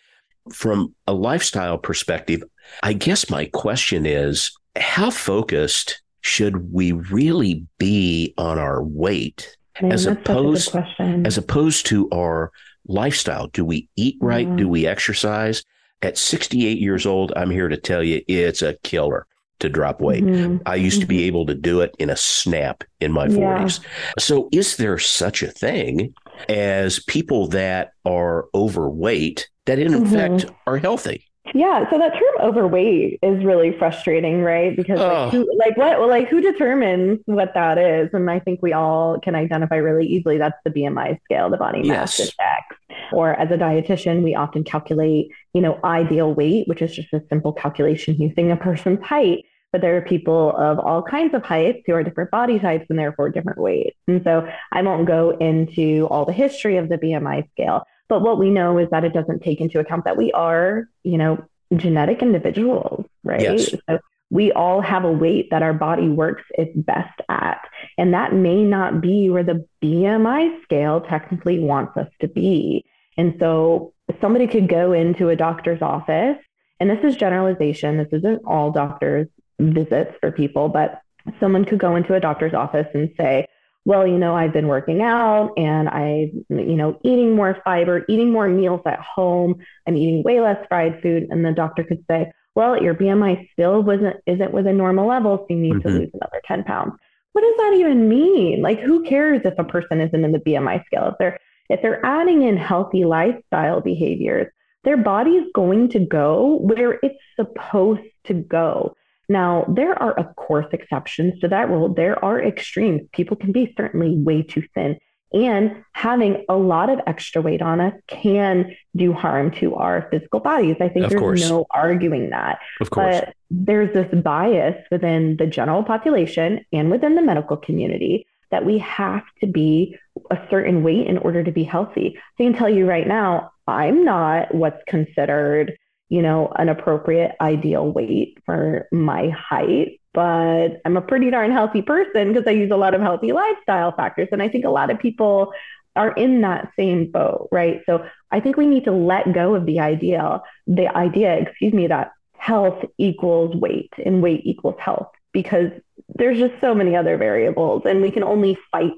from 0.53 0.95
a 1.07 1.13
lifestyle 1.13 1.79
perspective, 1.79 2.43
I 2.83 2.93
guess 2.93 3.31
my 3.31 3.47
question 3.47 4.07
is 4.07 4.53
how 4.77 5.11
focused 5.11 6.03
should 6.21 6.73
we 6.73 6.93
really 6.93 7.65
be 7.79 8.35
on 8.39 8.59
our 8.59 8.83
weight 8.83 9.57
Man, 9.81 9.93
as 9.93 10.07
opposed 10.07 10.75
as 10.99 11.39
opposed 11.39 11.87
to 11.87 12.09
our 12.11 12.53
lifestyle? 12.87 13.49
Do 13.49 13.65
we 13.65 13.89
eat 13.97 14.19
right? 14.21 14.47
Yeah. 14.47 14.57
Do 14.57 14.69
we 14.69 14.87
exercise? 14.87 15.65
At 16.03 16.19
68 16.19 16.79
years 16.79 17.07
old, 17.07 17.33
I'm 17.37 17.51
here 17.51 17.69
to 17.69 17.77
tell 17.79 18.03
you 18.03 18.23
it's 18.29 18.61
a 18.61 18.75
killer 18.83 19.27
to 19.61 19.69
drop 19.69 20.01
weight. 20.01 20.25
Mm-hmm. 20.25 20.59
I 20.67 20.75
used 20.75 20.97
mm-hmm. 20.97 21.01
to 21.03 21.07
be 21.07 21.19
mm-hmm. 21.19 21.27
able 21.27 21.47
to 21.47 21.55
do 21.55 21.81
it 21.81 21.95
in 21.99 22.11
a 22.11 22.17
snap 22.17 22.85
in 23.01 23.13
my 23.13 23.27
yeah. 23.27 23.37
40s. 23.37 23.81
So, 24.19 24.49
is 24.53 24.77
there 24.77 24.99
such 24.99 25.43
a 25.43 25.51
thing 25.51 26.15
as 26.49 27.03
people 27.05 27.49
that 27.49 27.93
are 28.05 28.47
overweight 28.55 29.49
that, 29.67 29.79
in 29.79 29.93
mm-hmm. 29.93 30.13
fact, 30.13 30.47
are 30.67 30.77
healthy? 30.77 31.26
Yeah, 31.55 31.89
so 31.91 31.99
that 31.99 32.13
term 32.15 32.49
overweight 32.49 33.19
is 33.23 33.45
really 33.45 33.77
frustrating, 33.79 34.43
right? 34.43 34.77
Because 34.77 34.99
like, 34.99 35.11
oh. 35.11 35.31
who, 35.31 35.59
like 35.59 35.77
what 35.77 35.99
well, 35.99 36.09
like 36.09 36.29
who 36.29 36.41
determines 36.41 37.21
what 37.27 37.55
that 37.55 37.79
is? 37.79 38.11
And 38.13 38.31
I 38.31 38.41
think 38.41 38.63
we 38.63 38.73
all 38.73 39.21
can 39.21 39.35
identify 39.35 39.77
really 39.77 40.07
easily 40.07 40.39
that's 40.39 40.59
the 40.65 40.71
BMI 40.71 41.21
scale, 41.25 41.51
the 41.51 41.57
body 41.57 41.83
mass 41.83 42.19
yes. 42.19 42.31
index. 42.31 43.03
Or 43.13 43.35
as 43.35 43.51
a 43.51 43.57
dietitian, 43.57 44.23
we 44.23 44.35
often 44.35 44.65
calculate, 44.65 45.29
you 45.55 45.61
know, 45.61 45.79
ideal 45.85 46.35
weight, 46.35 46.67
which 46.67 46.83
is 46.83 46.95
just 46.95 47.13
a 47.13 47.23
simple 47.29 47.53
calculation 47.53 48.17
using 48.17 48.51
a 48.51 48.57
person's 48.57 49.05
height. 49.05 49.45
But 49.73 49.81
there 49.83 49.97
are 49.97 50.03
people 50.03 50.57
of 50.57 50.79
all 50.79 51.03
kinds 51.03 51.35
of 51.35 51.43
heights 51.43 51.83
who 51.87 51.93
are 51.95 52.03
different 52.03 52.31
body 52.31 52.59
types 52.59 52.87
and 52.89 52.99
therefore 52.99 53.31
different 53.31 53.61
weights. 53.61 53.99
And 54.09 54.23
so 54.25 54.49
I 54.73 54.83
won't 54.83 55.07
go 55.07 55.31
into 55.39 56.07
all 56.11 56.25
the 56.25 56.33
history 56.33 56.77
of 56.77 56.89
the 56.89 56.97
BMI 56.97 57.51
scale. 57.51 57.85
But 58.09 58.23
what 58.23 58.39
we 58.39 58.51
know 58.51 58.79
is 58.79 58.89
that 58.91 59.05
it 59.05 59.13
doesn't 59.13 59.43
take 59.43 59.61
into 59.61 59.81
account 59.81 60.05
that 60.05 60.17
we 60.17 60.33
are, 60.33 60.89
you 61.03 61.19
know, 61.19 61.45
genetic 61.75 62.23
individuals, 62.23 63.07
right? 63.25 63.41
Yes. 63.41 63.75
So 63.89 63.99
we 64.31 64.53
all 64.53 64.81
have 64.81 65.05
a 65.05 65.11
weight 65.11 65.51
that 65.51 65.63
our 65.63 65.75
body 65.75 66.09
works 66.09 66.43
its 66.51 66.77
best 66.77 67.21
at. 67.29 67.67
And 67.99 68.15
that 68.15 68.33
may 68.35 68.63
not 68.63 69.01
be 69.01 69.31
where 69.31 69.45
the 69.45 69.67
BMI 69.83 70.63
scale 70.63 71.01
technically 71.01 71.59
wants 71.59 71.97
us 71.97 72.09
to 72.21 72.29
be. 72.29 72.85
And 73.17 73.37
so 73.39 73.93
somebody 74.21 74.47
could 74.47 74.69
go 74.69 74.93
into 74.93 75.29
a 75.29 75.37
doctor's 75.37 75.83
office, 75.83 76.39
and 76.79 76.91
this 76.91 77.03
is 77.03 77.17
generalization, 77.17 77.97
this 77.97 78.13
isn't 78.13 78.43
all 78.45 78.71
doctors' 78.71 79.29
visits 79.59 80.13
for 80.21 80.31
people, 80.31 80.69
but 80.69 81.01
someone 81.41 81.65
could 81.65 81.79
go 81.79 81.97
into 81.97 82.15
a 82.15 82.21
doctor's 82.21 82.55
office 82.55 82.87
and 82.95 83.13
say, 83.17 83.47
well, 83.87 84.05
you 84.05 84.19
know, 84.19 84.35
I've 84.35 84.53
been 84.53 84.67
working 84.67 85.01
out 85.01 85.53
and 85.57 85.89
I, 85.89 86.33
you 86.49 86.75
know, 86.75 86.99
eating 87.05 87.37
more 87.37 87.59
fiber, 87.65 88.05
eating 88.09 88.33
more 88.33 88.49
meals 88.49 88.81
at 88.85 88.99
home. 88.99 89.55
I'm 89.87 89.97
eating 89.97 90.25
way 90.25 90.41
less 90.41 90.59
fried 90.69 91.01
food. 91.01 91.29
And 91.31 91.45
the 91.45 91.53
doctor 91.53 91.85
could 91.85 92.05
say, 92.11 92.33
well, 92.57 92.83
your 92.83 92.97
BMI 92.97 93.49
still 93.53 93.85
wasn't 93.85 94.17
isn't 94.27 94.53
within 94.53 94.77
normal 94.77 95.07
levels, 95.07 95.41
so 95.41 95.47
you 95.51 95.57
need 95.61 95.75
mm-hmm. 95.75 95.89
to 95.89 95.99
lose 96.01 96.11
another 96.15 96.43
10 96.47 96.65
pounds. 96.65 96.95
What 97.33 97.43
does 97.43 97.57
that 97.59 97.77
even 97.79 98.09
mean? 98.09 98.61
Like, 98.61 98.81
who 98.81 99.05
cares 99.05 99.43
if 99.45 99.55
a 99.57 99.65
person 99.65 100.01
isn't 100.01 100.25
in 100.25 100.33
the 100.33 100.41
BMI 100.41 100.85
scale? 100.87 101.11
If 101.13 101.15
they're 101.21 101.39
if 101.71 101.81
they're 101.81 102.05
adding 102.05 102.43
in 102.43 102.57
healthy 102.57 103.05
lifestyle 103.05 103.81
behaviors, 103.81 104.49
their 104.83 104.97
body 104.97 105.33
is 105.33 105.47
going 105.55 105.91
to 105.91 106.01
go 106.01 106.59
where 106.61 106.99
it's 107.05 107.23
supposed 107.37 108.03
to 108.25 108.35
go. 108.35 108.97
Now, 109.29 109.65
there 109.69 110.01
are, 110.01 110.13
of 110.13 110.37
course, 110.37 110.67
exceptions 110.73 111.41
to 111.41 111.49
that 111.49 111.69
rule. 111.69 111.93
There 111.93 112.23
are 112.25 112.41
extremes. 112.41 113.03
People 113.13 113.37
can 113.37 113.53
be 113.53 113.75
certainly 113.77 114.17
way 114.17 114.43
too 114.43 114.63
thin. 114.75 114.99
And 115.33 115.85
having 115.93 116.45
a 116.49 116.57
lot 116.57 116.89
of 116.89 117.01
extra 117.07 117.43
weight 117.43 117.61
on 117.61 117.81
us 117.81 117.95
can 118.07 118.77
do 118.95 119.13
harm 119.13 119.51
to 119.53 119.75
our 119.75 120.09
physical 120.11 120.41
bodies. 120.41 120.77
I 120.81 120.89
think 120.89 121.05
of 121.05 121.11
there's 121.11 121.21
course. 121.21 121.49
no 121.49 121.67
arguing 121.73 122.31
that. 122.31 122.61
Of 122.81 122.91
course. 122.91 123.21
But 123.21 123.35
there's 123.51 123.93
this 123.93 124.09
bias 124.23 124.77
within 124.91 125.37
the 125.37 125.47
general 125.47 125.83
population 125.83 126.65
and 126.73 126.91
within 126.91 127.17
the 127.17 127.23
medical 127.23 127.57
community 127.57 128.27
that 128.53 128.65
we 128.65 128.79
have 128.79 129.25
to 129.41 129.47
be 129.47 129.99
a 130.31 130.39
certain 130.49 130.85
weight 130.85 131.09
in 131.09 131.19
order 131.19 131.43
to 131.43 131.51
be 131.51 131.65
healthy. 131.65 132.17
I 132.39 132.45
can 132.45 132.55
tell 132.55 132.71
you 132.71 132.87
right 132.87 133.07
now, 133.07 133.51
I'm 133.67 134.05
not 134.05 134.55
what's 134.55 134.83
considered 134.87 135.77
you 136.09 136.23
know, 136.23 136.53
an 136.57 136.69
appropriate 136.69 137.35
ideal 137.41 137.91
weight 137.91 138.39
for 138.47 138.87
my 138.93 139.29
height. 139.31 140.01
But 140.15 140.81
I'm 140.85 140.97
a 140.97 141.03
pretty 141.03 141.31
darn 141.31 141.51
healthy 141.51 141.83
person 141.83 142.33
because 142.33 142.47
I 142.47 142.53
use 142.53 142.71
a 142.71 142.77
lot 142.77 142.95
of 142.95 143.03
healthy 143.03 143.33
lifestyle 143.33 143.93
factors. 143.93 144.29
And 144.33 144.43
I 144.43 144.49
think 144.49 144.65
a 144.65 144.71
lot 144.71 144.91
of 144.91 144.99
people 144.99 145.53
are 145.95 146.13
in 146.13 146.43
that 146.43 146.71
same 146.79 147.11
boat, 147.11 147.49
right? 147.51 147.81
So 147.87 148.07
I 148.31 148.41
think 148.41 148.57
we 148.57 148.67
need 148.67 148.85
to 148.85 148.93
let 148.93 149.33
go 149.33 149.55
of 149.55 149.67
the 149.67 149.81
idea, 149.81 150.41
the 150.67 150.95
idea, 150.97 151.37
excuse 151.39 151.73
me, 151.73 151.87
that 151.89 152.13
health 152.39 152.85
equals 152.99 153.57
weight 153.57 153.93
and 154.05 154.23
weight 154.23 154.43
equals 154.45 154.77
health 154.79 155.09
because 155.33 155.71
there's 156.15 156.39
just 156.39 156.55
so 156.61 156.75
many 156.75 156.95
other 156.95 157.17
variables 157.17 157.83
and 157.85 158.01
we 158.01 158.11
can 158.11 158.23
only 158.23 158.57
fight 158.71 158.93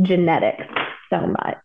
genetics 0.00 0.64
so 1.10 1.26
much. 1.26 1.58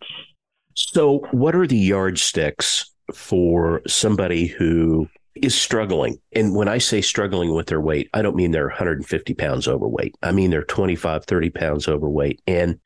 So, 0.76 1.20
what 1.32 1.56
are 1.56 1.68
the 1.68 1.78
yardsticks 1.78 2.92
for 3.14 3.82
somebody 3.88 4.48
who 4.48 5.08
is 5.36 5.56
struggling. 5.56 6.20
And 6.34 6.56
when 6.56 6.68
I 6.68 6.78
say 6.78 7.02
struggling 7.02 7.54
with 7.54 7.68
their 7.68 7.82
weight, 7.82 8.10
I 8.14 8.22
don't 8.22 8.36
mean 8.36 8.52
they're 8.52 8.68
150 8.68 9.34
pounds 9.36 9.68
overweight. 9.68 10.16
I 10.22 10.32
mean 10.32 10.52
they're 10.52 10.64
25, 10.64 11.26
30 11.26 11.50
pounds 11.50 11.88
overweight. 11.88 12.42
And 12.48 12.80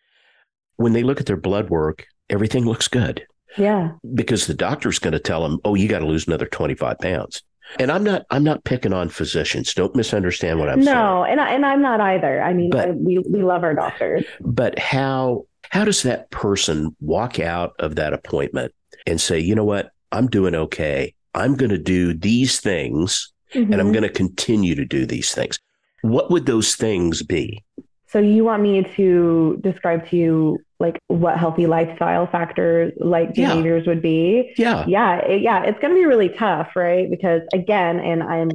when 0.77 0.93
they 0.93 1.03
look 1.03 1.19
at 1.19 1.25
their 1.25 1.37
blood 1.37 1.69
work, 1.69 2.05
everything 2.29 2.65
looks 2.65 2.87
good. 2.87 3.25
Yeah. 3.57 3.91
Because 4.13 4.47
the 4.47 4.53
doctor's 4.53 4.99
going 4.99 5.13
to 5.13 5.19
tell 5.19 5.43
them, 5.43 5.59
"Oh, 5.63 5.75
you 5.75 5.87
got 5.87 5.99
to 5.99 6.07
lose 6.07 6.27
another 6.27 6.47
25 6.47 6.99
pounds." 6.99 7.43
And 7.79 7.91
I'm 7.91 8.03
not 8.03 8.25
I'm 8.29 8.43
not 8.43 8.63
picking 8.63 8.93
on 8.93 9.09
physicians. 9.09 9.73
Don't 9.73 9.95
misunderstand 9.95 10.59
what 10.59 10.69
I'm 10.69 10.79
no, 10.79 10.85
saying. 10.85 10.97
No, 10.97 11.23
and 11.23 11.41
I, 11.41 11.53
and 11.53 11.65
I'm 11.65 11.81
not 11.81 12.01
either. 12.01 12.41
I 12.41 12.53
mean, 12.53 12.69
but, 12.69 12.95
we 12.95 13.19
we 13.19 13.43
love 13.43 13.63
our 13.63 13.73
doctors. 13.73 14.25
But 14.41 14.77
how 14.79 15.45
how 15.69 15.85
does 15.85 16.03
that 16.03 16.29
person 16.29 16.95
walk 16.99 17.39
out 17.39 17.73
of 17.79 17.95
that 17.95 18.13
appointment 18.13 18.73
and 19.07 19.19
say, 19.19 19.39
"You 19.39 19.55
know 19.55 19.63
what? 19.63 19.91
I'm 20.13 20.27
doing 20.27 20.55
okay. 20.55 21.13
I'm 21.33 21.55
going 21.55 21.71
to 21.71 21.77
do 21.77 22.13
these 22.13 22.59
things 22.59 23.33
mm-hmm. 23.53 23.71
and 23.71 23.81
I'm 23.81 23.87
mm-hmm. 23.87 23.93
going 23.93 24.03
to 24.03 24.09
continue 24.09 24.75
to 24.75 24.85
do 24.85 25.05
these 25.05 25.33
things. 25.33 25.59
What 26.01 26.29
would 26.31 26.45
those 26.45 26.75
things 26.75 27.23
be? 27.23 27.63
So 28.07 28.19
you 28.19 28.43
want 28.43 28.61
me 28.61 28.83
to 28.95 29.59
describe 29.63 30.07
to 30.09 30.15
you 30.15 30.59
like 30.79 30.99
what 31.07 31.37
healthy 31.37 31.65
lifestyle 31.65 32.27
factors 32.27 32.93
like 32.99 33.33
behaviors 33.33 33.83
yeah. 33.85 33.89
would 33.89 34.01
be? 34.03 34.53
Yeah. 34.55 34.85
Yeah. 34.87 35.17
It, 35.19 35.41
yeah. 35.41 35.63
It's 35.63 35.79
going 35.79 35.95
to 35.95 35.99
be 35.99 36.05
really 36.05 36.29
tough, 36.29 36.75
right? 36.75 37.09
Because 37.09 37.41
again, 37.53 37.99
and 37.99 38.21
I'm 38.21 38.49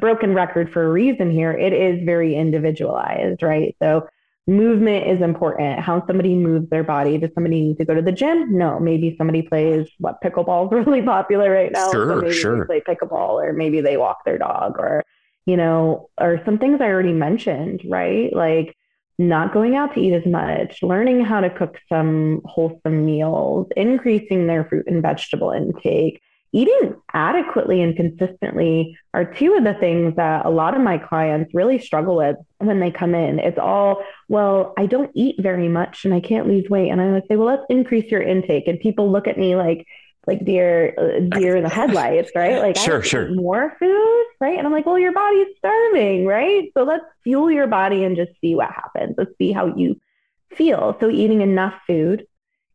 broken 0.00 0.34
record 0.34 0.72
for 0.72 0.84
a 0.84 0.90
reason 0.90 1.30
here, 1.30 1.52
it 1.52 1.72
is 1.72 2.04
very 2.04 2.34
individualized, 2.34 3.40
right? 3.40 3.76
So 3.80 4.08
movement 4.46 5.06
is 5.06 5.22
important. 5.22 5.80
How 5.80 6.06
somebody 6.06 6.34
moves 6.34 6.68
their 6.68 6.84
body. 6.84 7.18
Does 7.18 7.30
somebody 7.34 7.60
need 7.60 7.78
to 7.78 7.84
go 7.84 7.94
to 7.94 8.02
the 8.02 8.12
gym? 8.12 8.56
No. 8.56 8.78
Maybe 8.78 9.14
somebody 9.16 9.42
plays 9.42 9.88
what 9.98 10.20
pickleball 10.22 10.66
is 10.66 10.72
really 10.86 11.02
popular 11.02 11.50
right 11.50 11.72
now. 11.72 11.90
Sure, 11.90 12.20
so 12.20 12.30
sure. 12.30 12.66
They 12.66 12.80
play 12.80 12.94
pickleball, 12.94 13.42
or 13.42 13.52
maybe 13.52 13.80
they 13.80 13.96
walk 13.96 14.24
their 14.24 14.38
dog, 14.38 14.78
or 14.78 15.02
you 15.46 15.56
know, 15.56 16.08
or 16.18 16.40
some 16.44 16.58
things 16.58 16.80
I 16.80 16.86
already 16.86 17.12
mentioned, 17.12 17.82
right? 17.88 18.34
Like 18.34 18.76
not 19.18 19.52
going 19.52 19.76
out 19.76 19.94
to 19.94 20.00
eat 20.00 20.12
as 20.12 20.26
much, 20.26 20.82
learning 20.82 21.24
how 21.24 21.40
to 21.40 21.50
cook 21.50 21.78
some 21.88 22.40
wholesome 22.44 23.04
meals, 23.04 23.68
increasing 23.76 24.46
their 24.46 24.64
fruit 24.64 24.86
and 24.86 25.02
vegetable 25.02 25.50
intake, 25.50 26.20
eating 26.54 26.94
adequately 27.12 27.82
and 27.82 27.96
consistently 27.96 28.96
are 29.12 29.24
two 29.24 29.54
of 29.54 29.64
the 29.64 29.74
things 29.74 30.14
that 30.14 30.46
a 30.46 30.50
lot 30.50 30.74
of 30.74 30.80
my 30.80 30.98
clients 30.98 31.52
really 31.52 31.80
struggle 31.80 32.16
with 32.16 32.36
when 32.58 32.78
they 32.78 32.92
come 32.92 33.12
in. 33.12 33.40
It's 33.40 33.58
all, 33.58 34.04
well, 34.28 34.72
I 34.78 34.86
don't 34.86 35.10
eat 35.14 35.34
very 35.40 35.68
much 35.68 36.04
and 36.04 36.14
I 36.14 36.20
can't 36.20 36.46
lose 36.46 36.70
weight. 36.70 36.90
And 36.90 37.00
I 37.00 37.10
would 37.10 37.24
say, 37.28 37.34
well, 37.34 37.48
let's 37.48 37.66
increase 37.68 38.08
your 38.08 38.22
intake. 38.22 38.68
And 38.68 38.78
people 38.78 39.10
look 39.10 39.26
at 39.26 39.36
me 39.36 39.56
like, 39.56 39.84
like 40.28 40.44
deer, 40.44 40.94
uh, 40.96 41.36
deer 41.36 41.56
in 41.56 41.64
the 41.64 41.68
headlights, 41.68 42.30
right? 42.36 42.60
Like, 42.60 42.76
sure, 42.76 43.02
sure. 43.02 43.34
More 43.34 43.76
food, 43.80 44.24
right? 44.40 44.56
And 44.56 44.64
I'm 44.64 44.72
like, 44.72 44.86
well, 44.86 44.98
your 44.98 45.12
body's 45.12 45.48
starving, 45.58 46.24
right? 46.24 46.70
So 46.74 46.84
let's 46.84 47.04
fuel 47.24 47.50
your 47.50 47.66
body 47.66 48.04
and 48.04 48.16
just 48.16 48.30
see 48.40 48.54
what 48.54 48.70
happens. 48.70 49.16
Let's 49.18 49.36
see 49.38 49.50
how 49.50 49.74
you 49.74 50.00
feel. 50.54 50.96
So 51.00 51.10
eating 51.10 51.40
enough 51.40 51.74
food, 51.86 52.28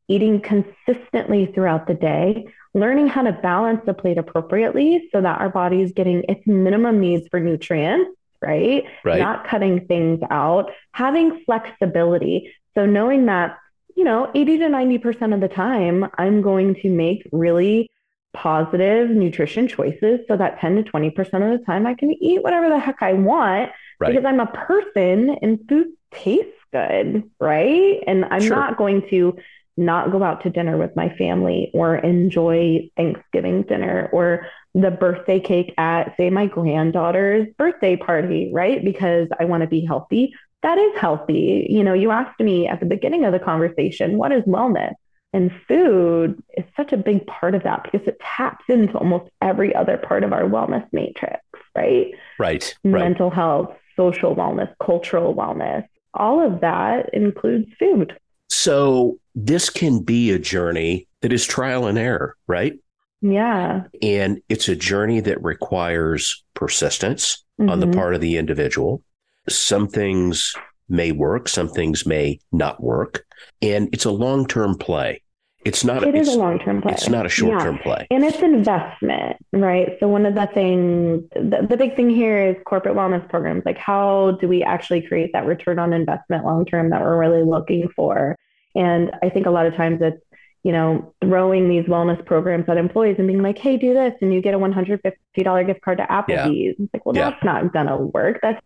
eating 0.10 0.41
consistently 0.41 1.45
throughout 1.45 1.88
the 1.88 1.93
day, 1.93 2.48
learning 2.74 3.08
how 3.08 3.22
to 3.22 3.32
balance 3.32 3.82
the 3.86 3.93
plate 3.93 4.17
appropriately 4.17 5.08
so 5.12 5.22
that 5.22 5.39
our 5.39 5.50
body 5.50 5.82
is 5.82 5.91
getting 5.93 6.24
its 6.28 6.45
minimum 6.45 7.00
needs 7.00 7.28
for 7.30 7.39
nutrients, 7.39 8.12
right? 8.41 8.84
right? 9.06 9.19
Not 9.19 9.48
cutting 9.48 9.86
things 9.86 10.19
out, 10.30 10.72
having 10.91 11.43
flexibility. 11.45 12.54
So 12.76 12.86
knowing 12.86 13.28
that, 13.28 13.58
you 13.95 14.04
know, 14.04 14.30
80 14.34 14.60
to 14.60 14.65
90% 14.65 15.34
of 15.34 15.41
the 15.41 15.48
time, 15.48 16.06
I'm 16.17 16.41
going 16.41 16.76
to 16.76 16.89
make 16.89 17.28
really 17.32 17.89
positive 18.34 19.10
nutrition 19.10 19.67
choices 19.67 20.22
so 20.28 20.38
that 20.38 20.60
10 20.60 20.84
to 20.84 20.91
20% 20.91 21.17
of 21.17 21.60
the 21.60 21.65
time 21.65 21.88
I 21.88 21.95
can 21.95 22.12
eat 22.12 22.43
whatever 22.43 22.69
the 22.69 22.80
heck 22.80 23.02
I 23.02 23.13
want 23.13 23.72
right. 24.00 24.10
because 24.10 24.26
I'm 24.26 24.39
a 24.39 24.45
person 24.45 25.38
and 25.41 25.60
food 25.67 25.88
tastes 26.12 26.54
good, 26.72 27.30
right? 27.39 28.04
And 28.06 28.26
I'm 28.26 28.41
sure. 28.41 28.56
not 28.56 28.78
going 28.78 29.08
to 29.10 29.36
not 29.80 30.12
go 30.12 30.22
out 30.24 30.44
to 30.44 30.50
dinner 30.50 30.78
with 30.78 30.96
my 30.96 31.10
family 31.15 31.72
or 31.74 31.96
enjoy 31.96 32.89
Thanksgiving 32.98 33.63
dinner 33.63 34.10
or 34.12 34.46
the 34.76 34.92
birthday 34.92 35.39
cake 35.39 35.74
at, 35.78 36.15
say, 36.18 36.30
my 36.30 36.46
granddaughter's 36.46 37.48
birthday 37.58 37.96
party, 37.96 38.52
right? 38.54 38.84
Because 38.84 39.28
I 39.39 39.46
want 39.46 39.62
to 39.62 39.68
be 39.68 39.86
healthy. 39.86 40.34
That 40.62 40.78
is 40.78 41.00
healthy. 41.00 41.65
You 41.70 41.84
know, 41.84 41.94
you 41.94 42.12
asked 42.12 42.39
me 42.39 42.68
at 42.68 42.80
the 42.80 42.86
beginning 42.86 43.26
of 43.26 43.32
the 43.32 43.39
conversation, 43.39 44.18
what 44.18 44.32
is 44.32 44.44
wellness? 44.44 44.94
And 45.32 45.52
food 45.68 46.42
is 46.58 46.65
such 46.76 46.92
a 46.92 46.98
big 46.98 47.26
part 47.28 47.56
of 47.56 47.63
that 47.63 47.84
because 47.84 48.08
it 48.08 48.20
taps 48.20 48.65
into 48.68 48.98
almost 48.98 49.30
every 49.42 49.74
other 49.76 49.98
part 49.98 50.24
of 50.24 50.34
our 50.34 50.44
wellness 50.44 50.86
matrix, 50.92 51.39
right? 51.76 52.08
Right. 52.39 52.76
Mental 52.84 53.30
right. 53.30 53.36
health, 53.36 53.76
social 53.96 54.36
wellness, 54.36 54.74
cultural 54.84 55.36
wellness, 55.36 55.86
all 56.15 56.46
of 56.46 56.62
that 56.62 57.13
includes 57.13 57.72
food. 57.78 58.18
So 58.50 59.18
this 59.36 59.70
can 59.70 60.04
be 60.04 60.32
a 60.32 60.39
journey 60.39 61.08
that 61.22 61.34
is 61.34 61.46
trial 61.46 61.88
and 61.88 61.98
error, 61.98 62.36
right? 62.48 62.74
Yeah. 63.22 63.84
And 64.02 64.42
it's 64.50 64.70
a 64.70 64.76
journey 64.76 65.20
that 65.22 65.44
requires 65.44 66.44
persistence 66.54 67.44
mm-hmm. 67.60 67.70
on 67.70 67.80
the 67.80 67.86
mm-hmm. 67.88 68.00
part 68.00 68.15
of 68.15 68.22
the 68.22 68.38
individual. 68.38 69.04
Some 69.48 69.88
things 69.88 70.54
may 70.88 71.12
work, 71.12 71.48
some 71.48 71.70
things 71.70 72.06
may 72.06 72.39
not 72.52 72.82
work. 72.82 73.26
And 73.62 73.89
it's 73.94 74.06
a 74.06 74.12
long 74.12 74.48
term 74.48 74.78
play. 74.78 75.22
It's 75.65 75.84
not. 75.84 76.04
It 76.04 76.15
is 76.15 76.34
a 76.34 76.38
long 76.38 76.58
term 76.60 76.82
play. 76.82 76.94
It's 76.94 77.10
not 77.10 77.26
a 77.26 77.30
short 77.30 77.60
term 77.62 77.76
yeah. 77.78 77.84
play, 77.84 78.08
and 78.12 78.24
it's 78.24 78.39
investment, 78.39 79.36
right? 79.52 79.98
So 80.00 80.08
one 80.08 80.26
of 80.26 80.34
the 80.34 80.48
things, 80.54 81.24
the, 81.34 81.68
the 81.70 81.76
big 81.76 81.98
thing 81.98 82.10
here 82.10 82.48
is 82.48 82.56
corporate 82.65 82.96
wellness 82.96 83.28
programs. 83.30 83.63
Like, 83.65 83.78
how 83.78 84.38
do 84.39 84.48
we 84.48 84.63
actually 84.63 85.02
create 85.02 85.34
that 85.34 85.46
return 85.46 85.78
on 85.78 85.92
investment 85.92 86.46
long 86.46 86.65
term 86.65 86.92
that 86.92 87.02
we're 87.02 87.20
really 87.20 87.44
looking 87.44 87.89
for? 87.94 88.38
And 88.75 89.12
I 89.23 89.29
think 89.29 89.45
a 89.45 89.51
lot 89.51 89.65
of 89.65 89.75
times 89.75 89.99
it's 90.01 90.21
you 90.63 90.73
know, 90.73 91.13
throwing 91.21 91.69
these 91.69 91.86
wellness 91.86 92.23
programs 92.25 92.67
at 92.67 92.77
employees 92.77 93.15
and 93.17 93.27
being 93.27 93.41
like, 93.41 93.58
hey, 93.58 93.77
do 93.77 93.93
this 93.93 94.13
and 94.21 94.34
you 94.34 94.41
get 94.41 94.53
a 94.53 94.58
$150 94.60 95.65
gift 95.65 95.82
card 95.82 95.97
to 95.99 96.03
Applebee's. 96.03 96.75
Yeah. 96.77 96.84
It's 96.84 96.93
like, 96.93 97.05
well, 97.05 97.15
yeah. 97.15 97.29
that's 97.29 97.43
not 97.43 97.71
going 97.71 97.88
to 97.88 97.97
work. 97.97 98.39
That's, 98.41 98.62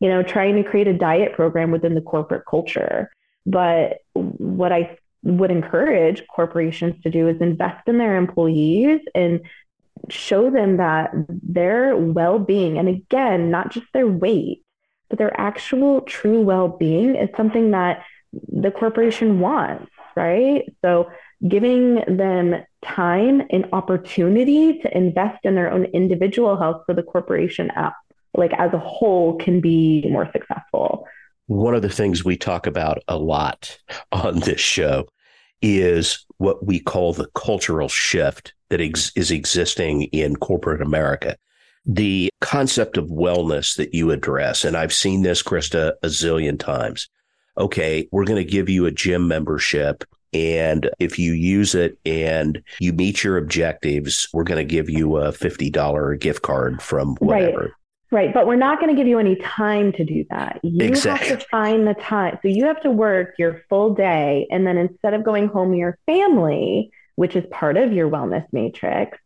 you 0.00 0.08
know, 0.08 0.22
trying 0.22 0.56
to 0.56 0.62
create 0.62 0.88
a 0.88 0.94
diet 0.94 1.34
program 1.34 1.70
within 1.70 1.94
the 1.94 2.00
corporate 2.00 2.44
culture. 2.48 3.10
But 3.44 3.98
what 4.14 4.72
I 4.72 4.98
would 5.22 5.50
encourage 5.50 6.26
corporations 6.28 7.02
to 7.02 7.10
do 7.10 7.28
is 7.28 7.40
invest 7.40 7.86
in 7.88 7.98
their 7.98 8.16
employees 8.16 9.00
and 9.14 9.40
show 10.08 10.50
them 10.50 10.78
that 10.78 11.12
their 11.28 11.94
well 11.96 12.38
being, 12.38 12.78
and 12.78 12.88
again, 12.88 13.50
not 13.50 13.70
just 13.70 13.86
their 13.92 14.06
weight, 14.06 14.62
but 15.10 15.18
their 15.18 15.38
actual 15.38 16.02
true 16.02 16.40
well 16.40 16.68
being 16.68 17.16
is 17.16 17.28
something 17.36 17.72
that 17.72 18.04
the 18.32 18.70
corporation 18.70 19.40
wants 19.40 19.90
right? 20.18 20.64
So 20.84 21.10
giving 21.46 22.16
them 22.16 22.56
time 22.84 23.42
and 23.50 23.66
opportunity 23.72 24.80
to 24.80 24.96
invest 24.96 25.44
in 25.44 25.54
their 25.54 25.70
own 25.70 25.84
individual 25.86 26.58
health 26.58 26.82
so 26.86 26.92
the 26.92 27.04
corporation 27.04 27.70
app, 27.70 27.94
like 28.34 28.52
as 28.54 28.72
a 28.72 28.78
whole 28.78 29.36
can 29.36 29.60
be 29.60 30.04
more 30.10 30.28
successful. 30.32 31.06
One 31.46 31.74
of 31.74 31.82
the 31.82 31.88
things 31.88 32.24
we 32.24 32.36
talk 32.36 32.66
about 32.66 32.98
a 33.06 33.16
lot 33.16 33.78
on 34.12 34.40
this 34.40 34.60
show 34.60 35.06
is 35.62 36.26
what 36.38 36.66
we 36.66 36.80
call 36.80 37.12
the 37.12 37.28
cultural 37.34 37.88
shift 37.88 38.52
that 38.70 38.80
ex- 38.80 39.12
is 39.14 39.30
existing 39.30 40.02
in 40.04 40.36
corporate 40.36 40.82
America. 40.82 41.36
The 41.86 42.28
concept 42.40 42.96
of 42.96 43.06
wellness 43.06 43.76
that 43.76 43.94
you 43.94 44.10
address, 44.10 44.64
and 44.64 44.76
I've 44.76 44.92
seen 44.92 45.22
this, 45.22 45.42
Krista, 45.42 45.92
a 46.02 46.08
zillion 46.08 46.58
times 46.58 47.08
okay, 47.58 48.08
we're 48.12 48.24
going 48.24 48.44
to 48.44 48.50
give 48.50 48.68
you 48.68 48.86
a 48.86 48.90
gym 48.90 49.28
membership. 49.28 50.04
And 50.32 50.90
if 50.98 51.18
you 51.18 51.32
use 51.32 51.74
it 51.74 51.98
and 52.04 52.62
you 52.80 52.92
meet 52.92 53.24
your 53.24 53.38
objectives, 53.38 54.28
we're 54.32 54.44
going 54.44 54.58
to 54.58 54.70
give 54.70 54.90
you 54.90 55.16
a 55.16 55.32
$50 55.32 56.20
gift 56.20 56.42
card 56.42 56.82
from 56.82 57.16
whatever. 57.16 57.60
Right. 57.60 57.70
Right. 58.10 58.32
But 58.32 58.46
we're 58.46 58.56
not 58.56 58.80
going 58.80 58.88
to 58.88 58.96
give 58.96 59.06
you 59.06 59.18
any 59.18 59.36
time 59.36 59.92
to 59.92 60.04
do 60.04 60.24
that. 60.30 60.60
You 60.62 60.86
exactly. 60.86 61.28
have 61.28 61.40
to 61.40 61.46
find 61.50 61.86
the 61.86 61.92
time. 61.92 62.38
So 62.40 62.48
you 62.48 62.64
have 62.64 62.80
to 62.82 62.90
work 62.90 63.34
your 63.38 63.62
full 63.68 63.92
day. 63.92 64.46
And 64.50 64.66
then 64.66 64.78
instead 64.78 65.12
of 65.12 65.24
going 65.24 65.48
home 65.48 65.72
to 65.72 65.78
your 65.78 65.98
family, 66.06 66.90
which 67.16 67.36
is 67.36 67.44
part 67.50 67.76
of 67.76 67.92
your 67.92 68.08
wellness 68.08 68.46
matrix, 68.50 69.18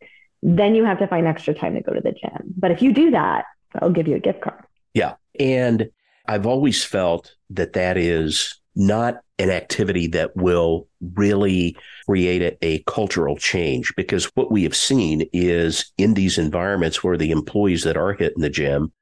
then 0.43 0.75
you 0.75 0.85
have 0.85 0.99
to 0.99 1.07
find 1.07 1.29
extra 1.29 1.55
time 1.55 1.75
to 1.75 1.81
go 1.81 1.93
to 1.93 2.01
the 2.01 2.11
gym. 2.11 2.55
But 2.57 2.73
if 2.73 2.83
you 2.83 2.93
do 2.93 3.13
that, 3.13 3.45
I'll 3.81 3.91
give 3.91 4.09
you 4.09 4.17
a 4.17 4.21
gift 4.21 4.41
card. 4.41 4.65
Yeah. 4.95 5.15
And 5.39 5.91
I've 6.27 6.47
always 6.47 6.85
felt 6.85 7.37
that 7.55 7.75
that 7.75 7.97
is 7.97 8.61
not 8.75 9.17
an 9.39 9.51
activity 9.51 10.07
that 10.07 10.37
will 10.37 10.89
really 11.15 11.77
create 12.07 12.43
a, 12.43 12.57
a, 12.65 12.79
cultural 12.85 13.37
change 13.37 13.93
because 13.97 14.25
what 14.35 14.51
we 14.51 14.63
have 14.63 14.77
seen 14.77 15.29
is 15.33 15.93
in 15.99 16.15
these 16.15 16.39
environments 16.39 17.03
where 17.03 17.17
the 17.17 17.31
employees 17.31 17.83
that 17.83 17.97
are 17.97 18.13
hitting 18.13 18.41
the 18.41 18.49
gym 18.49 18.93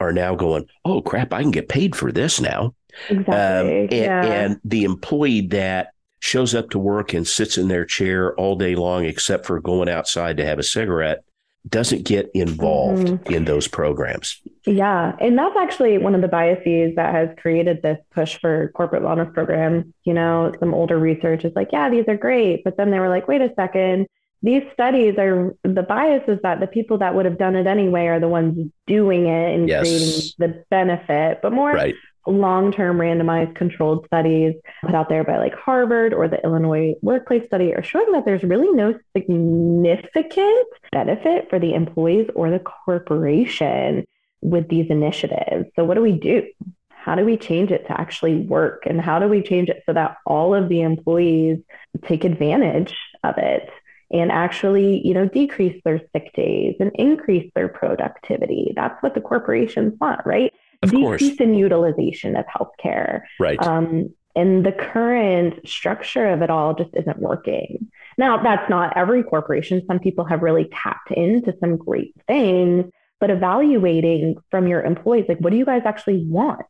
are 0.00 0.12
now 0.12 0.34
going, 0.34 0.66
oh 0.84 1.02
crap, 1.02 1.32
I 1.32 1.42
can 1.42 1.50
get 1.50 1.68
paid 1.68 1.94
for 1.94 2.12
this 2.12 2.40
now. 2.40 2.74
Exactly. 3.08 3.34
Um, 3.34 3.66
and, 3.66 3.92
yeah. 3.92 4.24
and 4.24 4.60
the 4.64 4.84
employee 4.84 5.46
that 5.48 5.92
shows 6.20 6.54
up 6.54 6.70
to 6.70 6.78
work 6.78 7.12
and 7.14 7.26
sits 7.26 7.58
in 7.58 7.68
their 7.68 7.84
chair 7.84 8.34
all 8.36 8.56
day 8.56 8.74
long, 8.74 9.04
except 9.04 9.46
for 9.46 9.60
going 9.60 9.88
outside 9.88 10.36
to 10.36 10.44
have 10.44 10.58
a 10.58 10.62
cigarette, 10.62 11.24
doesn't 11.68 12.04
get 12.04 12.30
involved 12.34 13.06
mm-hmm. 13.06 13.32
in 13.32 13.44
those 13.44 13.68
programs. 13.68 14.40
Yeah. 14.66 15.14
And 15.20 15.38
that's 15.38 15.56
actually 15.56 15.98
one 15.98 16.14
of 16.14 16.20
the 16.20 16.28
biases 16.28 16.96
that 16.96 17.14
has 17.14 17.28
created 17.38 17.82
this 17.82 17.98
push 18.12 18.38
for 18.40 18.72
corporate 18.74 19.02
wellness 19.02 19.32
programs. 19.32 19.86
You 20.04 20.14
know, 20.14 20.52
some 20.58 20.74
older 20.74 20.98
research 20.98 21.44
is 21.44 21.52
like, 21.54 21.68
yeah, 21.72 21.88
these 21.88 22.04
are 22.08 22.16
great. 22.16 22.64
But 22.64 22.76
then 22.76 22.90
they 22.90 22.98
were 22.98 23.08
like, 23.08 23.28
wait 23.28 23.40
a 23.40 23.52
second. 23.54 24.06
These 24.44 24.64
studies 24.72 25.14
are 25.18 25.54
the 25.62 25.84
bias 25.84 26.24
is 26.26 26.40
that 26.42 26.58
the 26.58 26.66
people 26.66 26.98
that 26.98 27.14
would 27.14 27.26
have 27.26 27.38
done 27.38 27.54
it 27.54 27.68
anyway 27.68 28.06
are 28.06 28.18
the 28.18 28.28
ones 28.28 28.72
doing 28.88 29.28
it 29.28 29.54
and 29.54 29.68
yes. 29.68 29.82
creating 29.82 30.32
the 30.38 30.64
benefit. 30.68 31.38
But 31.42 31.52
more 31.52 31.72
right 31.72 31.94
long-term 32.26 32.98
randomized 32.98 33.54
controlled 33.54 34.06
studies 34.06 34.54
put 34.84 34.94
out 34.94 35.08
there 35.08 35.24
by 35.24 35.38
like 35.38 35.54
Harvard 35.54 36.14
or 36.14 36.28
the 36.28 36.42
Illinois 36.44 36.94
Workplace 37.02 37.46
Study 37.46 37.74
are 37.74 37.82
showing 37.82 38.12
that 38.12 38.24
there's 38.24 38.44
really 38.44 38.70
no 38.72 38.98
significant 39.16 40.68
benefit 40.92 41.50
for 41.50 41.58
the 41.58 41.74
employees 41.74 42.28
or 42.34 42.50
the 42.50 42.60
corporation 42.60 44.06
with 44.40 44.68
these 44.68 44.90
initiatives. 44.90 45.66
So 45.76 45.84
what 45.84 45.94
do 45.94 46.02
we 46.02 46.12
do? 46.12 46.46
How 46.88 47.16
do 47.16 47.24
we 47.24 47.36
change 47.36 47.72
it 47.72 47.86
to 47.88 48.00
actually 48.00 48.36
work? 48.36 48.84
And 48.86 49.00
how 49.00 49.18
do 49.18 49.26
we 49.26 49.42
change 49.42 49.68
it 49.68 49.82
so 49.86 49.92
that 49.92 50.18
all 50.24 50.54
of 50.54 50.68
the 50.68 50.82
employees 50.82 51.58
take 52.04 52.24
advantage 52.24 52.96
of 53.24 53.38
it 53.38 53.68
and 54.12 54.30
actually, 54.30 55.04
you 55.04 55.14
know, 55.14 55.26
decrease 55.26 55.80
their 55.84 56.00
sick 56.12 56.32
days 56.34 56.76
and 56.78 56.92
increase 56.94 57.50
their 57.54 57.68
productivity? 57.68 58.72
That's 58.76 59.02
what 59.02 59.14
the 59.14 59.20
corporations 59.20 59.98
want, 60.00 60.20
right? 60.24 60.52
Of 60.82 60.90
decrease 60.90 61.36
course. 61.36 61.40
in 61.40 61.54
utilization 61.54 62.36
of 62.36 62.44
healthcare. 62.46 63.22
Right. 63.38 63.62
Um, 63.64 64.10
and 64.34 64.64
the 64.64 64.72
current 64.72 65.66
structure 65.68 66.26
of 66.26 66.42
it 66.42 66.50
all 66.50 66.74
just 66.74 66.90
isn't 66.94 67.18
working. 67.18 67.90
Now, 68.16 68.42
that's 68.42 68.68
not 68.68 68.96
every 68.96 69.22
corporation. 69.22 69.82
Some 69.86 69.98
people 69.98 70.24
have 70.24 70.42
really 70.42 70.68
tapped 70.72 71.10
into 71.10 71.54
some 71.60 71.76
great 71.76 72.14
things, 72.26 72.86
but 73.20 73.30
evaluating 73.30 74.36
from 74.50 74.66
your 74.66 74.82
employees, 74.82 75.26
like, 75.28 75.38
what 75.38 75.50
do 75.50 75.56
you 75.56 75.64
guys 75.64 75.82
actually 75.84 76.24
want? 76.26 76.62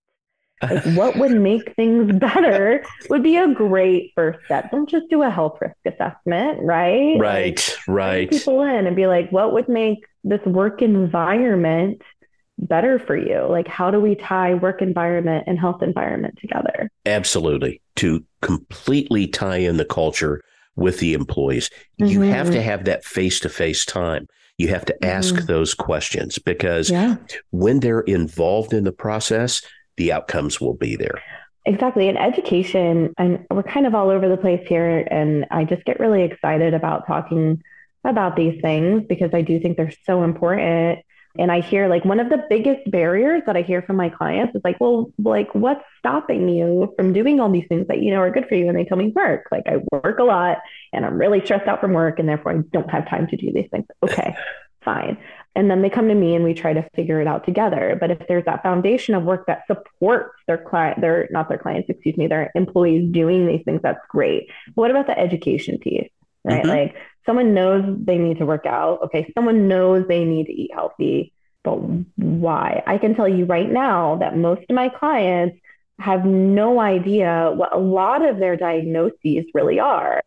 Like, 0.61 0.85
what 0.97 1.17
would 1.17 1.33
make 1.33 1.75
things 1.75 2.13
better 2.19 2.85
would 3.09 3.23
be 3.23 3.37
a 3.37 3.49
great 3.49 4.13
first 4.15 4.45
step. 4.45 4.71
Don't 4.71 4.89
just 4.89 5.09
do 5.09 5.23
a 5.23 5.31
health 5.31 5.59
risk 5.61 5.77
assessment, 5.87 6.61
right? 6.63 7.17
Right, 7.19 7.57
like, 7.57 7.89
right. 7.89 8.31
People 8.31 8.63
in 8.63 8.87
and 8.87 8.97
be 8.97 9.07
like, 9.07 9.31
what 9.31 9.53
would 9.53 9.69
make 9.69 10.05
this 10.25 10.45
work 10.47 10.83
environment 10.83 12.03
better 12.59 12.99
for 12.99 13.17
you? 13.17 13.47
Like, 13.49 13.69
how 13.69 13.91
do 13.91 14.01
we 14.01 14.15
tie 14.15 14.55
work 14.55 14.83
environment 14.83 15.45
and 15.47 15.59
health 15.59 15.83
environment 15.83 16.39
together? 16.41 16.91
Absolutely. 17.07 17.81
To 17.97 18.25
completely 18.41 19.27
tie 19.27 19.57
in 19.57 19.77
the 19.77 19.85
culture 19.85 20.43
with 20.77 21.01
the 21.01 21.15
employees, 21.15 21.71
mm-hmm. 22.01 22.07
you 22.07 22.21
have 22.23 22.51
to 22.51 22.63
have 22.63 22.85
that 22.85 23.05
face 23.05 23.41
to 23.41 23.49
face 23.49 23.85
time. 23.85 24.29
You 24.59 24.69
have 24.69 24.85
to 24.87 25.05
ask 25.05 25.35
mm-hmm. 25.35 25.47
those 25.47 25.75
questions 25.75 26.39
because 26.39 26.91
yeah. 26.91 27.17
when 27.51 27.81
they're 27.81 28.01
involved 28.01 28.73
in 28.73 28.85
the 28.85 28.93
process, 28.93 29.63
the 29.97 30.13
outcomes 30.13 30.61
will 30.61 30.75
be 30.75 30.97
there. 30.97 31.23
Exactly. 31.65 32.09
And 32.09 32.19
education, 32.19 33.15
and 33.19 33.47
we're 33.51 33.63
kind 33.63 33.87
of 33.87 33.95
all 33.95 34.11
over 34.11 34.29
the 34.29 34.37
place 34.37 34.67
here. 34.67 35.07
And 35.11 35.47
I 35.51 35.65
just 35.65 35.85
get 35.85 36.01
really 36.01 36.23
excited 36.23 36.75
about 36.75 37.07
talking 37.07 37.63
about 38.05 38.35
these 38.35 38.61
things 38.61 39.05
because 39.09 39.31
I 39.33 39.43
do 39.43 39.61
think 39.61 39.77
they're 39.77 39.93
so 40.05 40.25
important. 40.25 41.01
And 41.39 41.51
I 41.51 41.61
hear 41.61 41.89
like 41.89 42.05
one 42.05 42.21
of 42.21 42.29
the 42.29 42.45
biggest 42.51 42.91
barriers 42.91 43.43
that 43.47 43.57
I 43.57 43.63
hear 43.63 43.83
from 43.83 43.97
my 43.97 44.11
clients 44.11 44.55
is 44.55 44.61
like, 44.65 44.79
well, 44.81 45.11
like 45.19 45.55
what's 45.55 45.85
stopping 45.99 46.49
you 46.49 46.93
from 46.97 47.13
doing 47.13 47.41
all 47.41 47.51
these 47.51 47.67
things 47.69 47.87
that 47.89 48.03
you 48.03 48.13
know 48.13 48.21
are 48.21 48.31
good 48.31 48.47
for 48.49 48.55
you? 48.55 48.69
And 48.69 48.77
they 48.77 48.85
tell 48.85 48.99
me 48.99 49.13
work. 49.15 49.47
Like 49.51 49.65
I 49.67 49.79
work 49.91 50.19
a 50.19 50.25
lot 50.25 50.59
and 50.93 51.07
I'm 51.07 51.19
really 51.19 51.45
stressed 51.45 51.69
out 51.69 51.81
from 51.81 51.93
work 51.93 52.19
and 52.19 52.29
therefore 52.29 52.53
I 52.53 52.59
don't 52.73 52.91
have 52.91 53.09
time 53.09 53.27
to 53.29 53.37
do 53.37 53.51
these 53.53 53.69
things. 53.71 53.87
Okay, 54.03 54.35
fine. 54.85 55.17
And 55.55 55.71
then 55.71 55.83
they 55.83 55.91
come 55.91 56.09
to 56.09 56.15
me 56.15 56.35
and 56.35 56.45
we 56.45 56.55
try 56.55 56.73
to 56.73 56.89
figure 56.95 57.21
it 57.21 57.27
out 57.27 57.45
together. 57.45 57.97
But 57.99 58.11
if 58.11 58.27
there's 58.27 58.45
that 58.47 58.63
foundation 58.63 59.15
of 59.15 59.23
work 59.23 59.47
that 59.47 59.67
supports 59.67 60.35
their 60.47 60.59
client, 60.59 61.01
their 61.01 61.29
not 61.31 61.49
their 61.49 61.59
clients, 61.59 61.89
excuse 61.91 62.17
me, 62.17 62.27
their 62.27 62.51
employees 62.55 63.11
doing 63.11 63.47
these 63.47 63.63
things, 63.65 63.81
that's 63.83 64.01
great. 64.09 64.49
But 64.69 64.83
what 64.83 64.91
about 64.91 65.07
the 65.07 65.19
education 65.19 65.79
piece? 65.79 66.11
Right. 66.45 66.63
Mm-hmm. 66.63 66.69
Like 66.69 66.95
someone 67.27 67.55
knows 67.55 67.85
they 67.99 68.19
need 68.19 68.39
to 68.39 68.47
work 68.47 68.67
out. 68.67 69.03
Okay, 69.05 69.31
someone 69.35 69.69
knows 69.69 70.07
they 70.09 70.25
need 70.25 70.47
to 70.47 70.53
eat 70.53 70.71
healthy, 70.75 71.33
but 71.63 71.77
why? 72.17 72.83
I 72.87 72.99
can 72.99 73.15
tell 73.15 73.29
you 73.29 73.45
right 73.45 73.71
now 73.71 74.17
that 74.17 74.37
most 74.37 74.63
of 74.69 74.75
my 74.75 74.89
clients 74.89 75.59
have 75.99 76.25
no 76.25 76.81
idea 76.81 77.53
what 77.55 77.75
a 77.75 77.79
lot 77.79 78.25
of 78.25 78.39
their 78.39 78.57
diagnoses 78.57 79.45
really 79.55 79.79
are. 79.79 80.23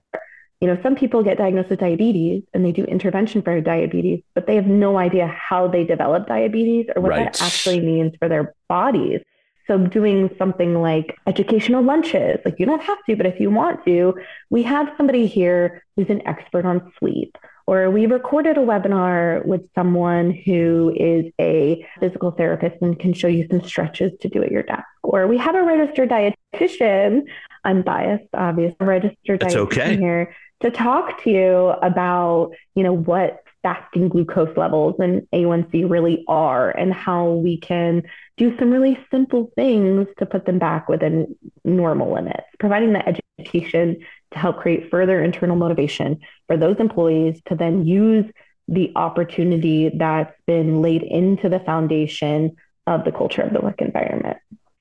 You 0.61 0.67
know, 0.67 0.79
some 0.81 0.95
people 0.95 1.21
get 1.21 1.37
diagnosed 1.37 1.69
with 1.69 1.79
diabetes 1.79 2.43
and 2.53 2.63
they 2.63 2.71
do 2.71 2.85
intervention 2.85 3.41
for 3.41 3.59
diabetes, 3.59 4.21
but 4.33 4.47
they 4.47 4.55
have 4.55 4.67
no 4.67 4.97
idea 4.97 5.27
how 5.27 5.67
they 5.67 5.83
develop 5.83 6.27
diabetes 6.27 6.87
or 6.95 7.01
what 7.01 7.09
right. 7.09 7.33
that 7.33 7.41
actually 7.41 7.81
means 7.81 8.13
for 8.19 8.29
their 8.29 8.55
bodies. 8.69 9.19
So 9.67 9.77
doing 9.79 10.29
something 10.37 10.81
like 10.81 11.17
educational 11.25 11.83
lunches, 11.83 12.39
like 12.45 12.55
you 12.59 12.65
don't 12.65 12.83
have 12.83 12.97
to, 13.05 13.15
but 13.15 13.25
if 13.25 13.39
you 13.39 13.49
want 13.49 13.83
to, 13.85 14.15
we 14.49 14.63
have 14.63 14.93
somebody 14.97 15.25
here 15.27 15.83
who's 15.95 16.09
an 16.09 16.25
expert 16.27 16.65
on 16.65 16.91
sleep. 16.99 17.37
Or 17.67 17.89
we 17.89 18.05
recorded 18.05 18.57
a 18.57 18.61
webinar 18.61 19.43
with 19.43 19.67
someone 19.73 20.29
who 20.29 20.93
is 20.95 21.33
a 21.41 21.83
physical 21.99 22.29
therapist 22.29 22.75
and 22.81 22.99
can 22.99 23.11
show 23.13 23.27
you 23.27 23.47
some 23.49 23.63
stretches 23.63 24.11
to 24.21 24.29
do 24.29 24.43
at 24.43 24.51
your 24.51 24.61
desk. 24.61 24.85
Or 25.01 25.25
we 25.25 25.39
have 25.39 25.55
a 25.55 25.63
registered 25.63 26.09
dietitian. 26.09 27.21
I'm 27.63 27.81
biased, 27.81 28.29
obviously, 28.35 28.77
a 28.79 28.85
registered 28.85 29.39
That's 29.39 29.55
dietitian 29.55 29.61
okay. 29.61 29.97
here 29.97 30.35
to 30.61 30.69
talk 30.69 31.23
to 31.23 31.31
you 31.31 31.69
about, 31.81 32.51
you 32.75 32.83
know, 32.83 32.93
what 32.93 33.39
fasting 33.65 34.09
glucose 34.09 34.55
levels 34.55 34.93
and 34.99 35.27
A1C 35.33 35.89
really 35.89 36.23
are 36.27 36.69
and 36.69 36.93
how 36.93 37.31
we 37.31 37.57
can 37.57 38.03
do 38.37 38.55
some 38.59 38.69
really 38.69 38.95
simple 39.09 39.51
things 39.55 40.07
to 40.19 40.25
put 40.27 40.45
them 40.45 40.59
back 40.59 40.87
within 40.87 41.35
normal 41.63 42.13
limits, 42.13 42.45
providing 42.59 42.93
the 42.93 43.03
education 43.39 43.97
to 44.33 44.37
help 44.37 44.59
create 44.59 44.91
further 44.91 45.23
internal 45.23 45.55
motivation 45.55 46.19
for 46.45 46.57
those 46.57 46.75
employees 46.77 47.41
to 47.47 47.55
then 47.55 47.87
use 47.87 48.31
the 48.67 48.91
opportunity 48.95 49.89
that's 49.97 50.39
been 50.45 50.83
laid 50.83 51.01
into 51.01 51.49
the 51.49 51.59
foundation 51.61 52.55
of 52.85 53.03
the 53.03 53.11
culture 53.11 53.41
of 53.41 53.51
the 53.51 53.61
work 53.61 53.81
environment. 53.81 54.37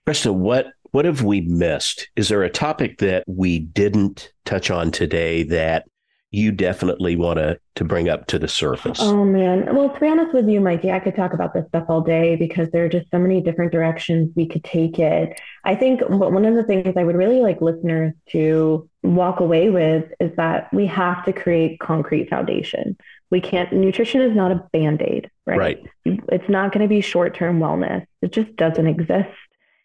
Krista, 0.07 0.35
what 0.35 0.67
what 0.91 1.07
have 1.07 1.23
we 1.23 1.41
missed? 1.41 2.09
Is 2.17 2.29
there 2.29 2.43
a 2.43 2.51
topic 2.51 2.99
that 2.99 3.25
we 3.27 3.59
didn't 3.59 4.31
touch 4.45 4.71
on 4.71 4.91
today 4.91 5.43
that 5.45 5.87
you 6.35 6.51
definitely 6.53 7.17
want 7.17 7.39
to 7.39 7.59
to 7.77 7.85
bring 7.85 8.09
up 8.09 8.27
to 8.27 8.39
the 8.39 8.49
surface? 8.49 8.99
Oh 9.01 9.25
man. 9.25 9.75
Well, 9.75 9.91
to 9.91 10.01
be 10.01 10.07
honest 10.07 10.35
with 10.35 10.49
you, 10.49 10.61
Mikey, 10.61 10.91
I 10.91 11.01
could 11.01 11.17
talk 11.17 11.33
about 11.33 11.55
this 11.55 11.67
stuff 11.69 11.85
all 11.89 12.01
day 12.01 12.37
because 12.37 12.69
there 12.71 12.85
are 12.85 12.89
just 12.89 13.11
so 13.11 13.19
many 13.19 13.41
different 13.41 13.73
directions 13.73 14.31
we 14.37 14.47
could 14.47 14.65
take 14.65 14.99
it. 14.99 15.39
I 15.65 15.75
think 15.75 16.01
one 16.09 16.45
of 16.45 16.55
the 16.55 16.65
things 16.65 16.95
I 16.97 17.05
would 17.05 17.17
really 17.17 17.41
like 17.41 17.61
listeners 17.61 18.13
to 18.31 18.89
walk 19.03 19.41
away 19.41 19.71
with 19.71 20.13
is 20.21 20.35
that 20.37 20.73
we 20.73 20.87
have 20.87 21.25
to 21.25 21.33
create 21.33 21.81
concrete 21.81 22.31
foundation. 22.31 22.97
We 23.31 23.41
can't 23.41 23.73
nutrition 23.73 24.21
is 24.21 24.37
not 24.37 24.53
a 24.53 24.63
band-aid, 24.73 25.31
right? 25.47 25.59
Right. 25.59 25.87
It's 26.05 26.49
not 26.49 26.73
going 26.73 26.83
to 26.83 26.89
be 26.89 27.01
short-term 27.01 27.59
wellness. 27.59 28.07
It 28.23 28.33
just 28.33 28.55
doesn't 28.57 28.87
exist 28.87 29.31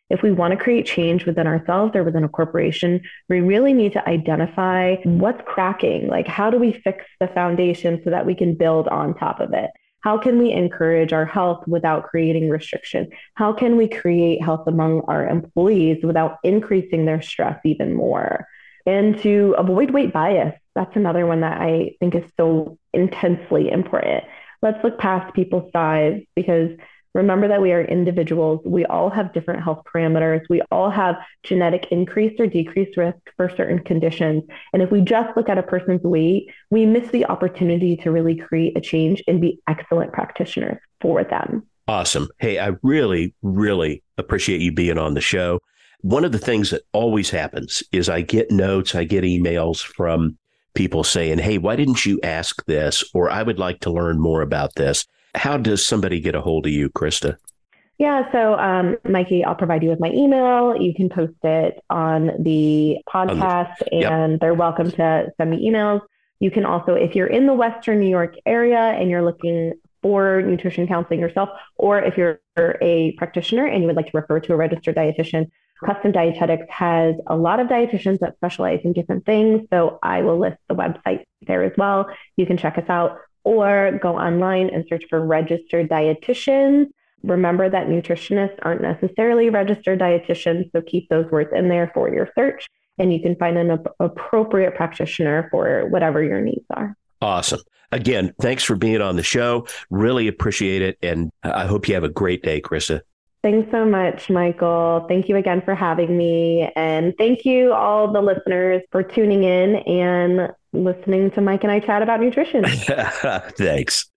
if 0.09 0.21
we 0.21 0.31
want 0.31 0.51
to 0.51 0.63
create 0.63 0.85
change 0.85 1.25
within 1.25 1.47
ourselves 1.47 1.95
or 1.95 2.03
within 2.03 2.23
a 2.23 2.29
corporation, 2.29 3.01
we 3.29 3.41
really 3.41 3.73
need 3.73 3.93
to 3.93 4.09
identify 4.09 4.95
what's 5.03 5.41
cracking. 5.45 6.07
Like, 6.07 6.27
how 6.27 6.49
do 6.49 6.57
we 6.57 6.71
fix 6.71 7.05
the 7.19 7.27
foundation 7.27 8.01
so 8.03 8.09
that 8.09 8.25
we 8.25 8.35
can 8.35 8.55
build 8.55 8.87
on 8.87 9.13
top 9.13 9.39
of 9.39 9.53
it? 9.53 9.69
How 10.01 10.17
can 10.17 10.39
we 10.39 10.51
encourage 10.51 11.11
our 11.11 11.25
health 11.25 11.67
without 11.67 12.05
creating 12.05 12.49
restriction? 12.49 13.09
How 13.35 13.51
can 13.53 13.75
we 13.75 13.87
create 13.87 14.41
health 14.41 14.65
among 14.65 15.01
our 15.01 15.27
employees 15.27 16.03
without 16.03 16.37
increasing 16.43 17.05
their 17.05 17.21
stress 17.21 17.59
even 17.65 17.93
more? 17.93 18.47
And 18.85 19.19
to 19.21 19.55
avoid 19.57 19.91
weight 19.91 20.13
bias, 20.13 20.55
that's 20.73 20.95
another 20.95 21.27
one 21.27 21.41
that 21.41 21.59
I 21.61 21.91
think 21.99 22.15
is 22.15 22.23
so 22.37 22.77
intensely 22.93 23.69
important. 23.69 24.23
Let's 24.61 24.83
look 24.83 24.97
past 24.97 25.35
people's 25.35 25.71
size 25.71 26.21
because 26.35 26.71
Remember 27.13 27.47
that 27.47 27.61
we 27.61 27.71
are 27.71 27.81
individuals. 27.81 28.61
We 28.65 28.85
all 28.85 29.09
have 29.09 29.33
different 29.33 29.63
health 29.63 29.83
parameters. 29.85 30.41
We 30.49 30.61
all 30.71 30.89
have 30.91 31.17
genetic 31.43 31.87
increase 31.91 32.39
or 32.39 32.47
decreased 32.47 32.97
risk 32.97 33.17
for 33.35 33.49
certain 33.49 33.79
conditions. 33.79 34.43
And 34.73 34.81
if 34.81 34.91
we 34.91 35.01
just 35.01 35.35
look 35.35 35.49
at 35.49 35.57
a 35.57 35.63
person's 35.63 36.03
weight, 36.03 36.51
we 36.69 36.85
miss 36.85 37.09
the 37.09 37.25
opportunity 37.25 37.97
to 37.97 38.11
really 38.11 38.35
create 38.35 38.77
a 38.77 38.81
change 38.81 39.23
and 39.27 39.41
be 39.41 39.59
excellent 39.67 40.13
practitioners 40.13 40.77
for 41.01 41.23
them. 41.23 41.65
Awesome. 41.87 42.29
Hey, 42.37 42.59
I 42.59 42.73
really, 42.83 43.33
really 43.41 44.03
appreciate 44.19 44.61
you 44.61 44.71
being 44.71 44.99
on 44.99 45.15
the 45.15 45.21
show. 45.21 45.59
One 46.01 46.23
of 46.23 46.31
the 46.31 46.37
things 46.37 46.69
that 46.69 46.83
always 46.93 47.31
happens 47.31 47.81
is 47.91 48.07
I 48.07 48.21
get 48.21 48.51
notes, 48.51 48.93
I 48.93 49.03
get 49.03 49.23
emails 49.23 49.81
from 49.81 50.37
people 50.75 51.03
saying, 51.03 51.39
Hey, 51.39 51.57
why 51.57 51.75
didn't 51.75 52.05
you 52.05 52.19
ask 52.21 52.63
this? 52.65 53.03
Or 53.13 53.29
I 53.29 53.41
would 53.41 53.57
like 53.57 53.79
to 53.81 53.91
learn 53.91 54.19
more 54.19 54.41
about 54.41 54.75
this. 54.75 55.05
How 55.35 55.57
does 55.57 55.85
somebody 55.85 56.19
get 56.19 56.35
a 56.35 56.41
hold 56.41 56.65
of 56.65 56.71
you, 56.71 56.89
Krista? 56.89 57.37
Yeah, 57.97 58.31
so 58.31 58.53
um, 58.57 58.95
Mikey, 59.03 59.43
I'll 59.43 59.55
provide 59.55 59.83
you 59.83 59.89
with 59.89 59.99
my 59.99 60.09
email. 60.11 60.75
You 60.81 60.93
can 60.93 61.09
post 61.09 61.33
it 61.43 61.83
on 61.89 62.31
the 62.39 62.97
podcast, 63.13 63.75
yep. 63.91 64.11
and 64.11 64.39
they're 64.39 64.53
welcome 64.53 64.89
to 64.91 65.31
send 65.35 65.51
me 65.51 65.69
emails. 65.69 66.01
You 66.39 66.49
can 66.49 66.65
also, 66.65 66.93
if 66.93 67.13
you're 67.13 67.27
in 67.27 67.45
the 67.45 67.53
Western 67.53 67.99
New 67.99 68.07
York 68.07 68.35
area 68.45 68.79
and 68.79 69.09
you're 69.09 69.21
looking 69.21 69.73
for 70.01 70.41
nutrition 70.41 70.87
counseling 70.87 71.19
yourself, 71.19 71.49
or 71.75 72.01
if 72.01 72.17
you're 72.17 72.39
a 72.81 73.11
practitioner 73.17 73.65
and 73.65 73.81
you 73.81 73.87
would 73.87 73.97
like 73.97 74.09
to 74.11 74.17
refer 74.17 74.39
to 74.39 74.53
a 74.53 74.55
registered 74.55 74.95
dietitian, 74.95 75.49
Custom 75.85 76.11
Dietetics 76.11 76.69
has 76.69 77.15
a 77.27 77.35
lot 77.35 77.59
of 77.59 77.67
dietitians 77.67 78.19
that 78.19 78.35
specialize 78.35 78.79
in 78.83 78.93
different 78.93 79.25
things. 79.25 79.67
So 79.71 79.99
I 80.03 80.21
will 80.21 80.39
list 80.39 80.57
the 80.67 80.75
website 80.75 81.23
there 81.47 81.63
as 81.63 81.73
well. 81.77 82.09
You 82.37 82.45
can 82.45 82.57
check 82.57 82.77
us 82.77 82.89
out 82.89 83.17
or 83.49 83.97
go 83.99 84.15
online 84.15 84.69
and 84.69 84.85
search 84.87 85.03
for 85.09 85.25
registered 85.25 85.89
dietitians. 85.89 86.85
Remember 87.23 87.67
that 87.67 87.87
nutritionists 87.87 88.59
aren't 88.61 88.81
necessarily 88.81 89.49
registered 89.49 89.99
dietitians, 89.99 90.71
so 90.71 90.81
keep 90.81 91.09
those 91.09 91.25
words 91.31 91.49
in 91.53 91.67
there 91.67 91.89
for 91.95 92.13
your 92.13 92.29
search, 92.35 92.67
and 92.99 93.11
you 93.11 93.19
can 93.19 93.35
find 93.37 93.57
an 93.57 93.71
ap- 93.71 93.95
appropriate 93.99 94.75
practitioner 94.75 95.47
for 95.49 95.87
whatever 95.89 96.23
your 96.23 96.41
needs 96.41 96.65
are. 96.75 96.95
Awesome. 97.23 97.61
Again, 97.91 98.35
thanks 98.39 98.63
for 98.63 98.75
being 98.75 99.01
on 99.01 99.15
the 99.15 99.23
show. 99.23 99.65
Really 99.89 100.27
appreciate 100.27 100.83
it. 100.83 100.99
And 101.01 101.31
I 101.41 101.65
hope 101.65 101.87
you 101.87 101.95
have 101.95 102.03
a 102.03 102.09
great 102.09 102.43
day, 102.43 102.61
Krista. 102.61 103.01
Thanks 103.41 103.71
so 103.71 103.83
much, 103.83 104.29
Michael. 104.29 105.05
Thank 105.09 105.27
you 105.27 105.37
again 105.37 105.61
for 105.63 105.73
having 105.73 106.15
me. 106.15 106.71
And 106.75 107.15
thank 107.17 107.45
you, 107.45 107.73
all 107.73 108.11
the 108.11 108.21
listeners, 108.21 108.83
for 108.91 109.01
tuning 109.01 109.43
in 109.43 109.77
and 109.77 110.51
listening 110.73 111.31
to 111.31 111.41
Mike 111.41 111.63
and 111.63 111.71
I 111.71 111.79
chat 111.79 112.01
about 112.01 112.19
nutrition. 112.19 112.63
Thanks. 113.57 114.09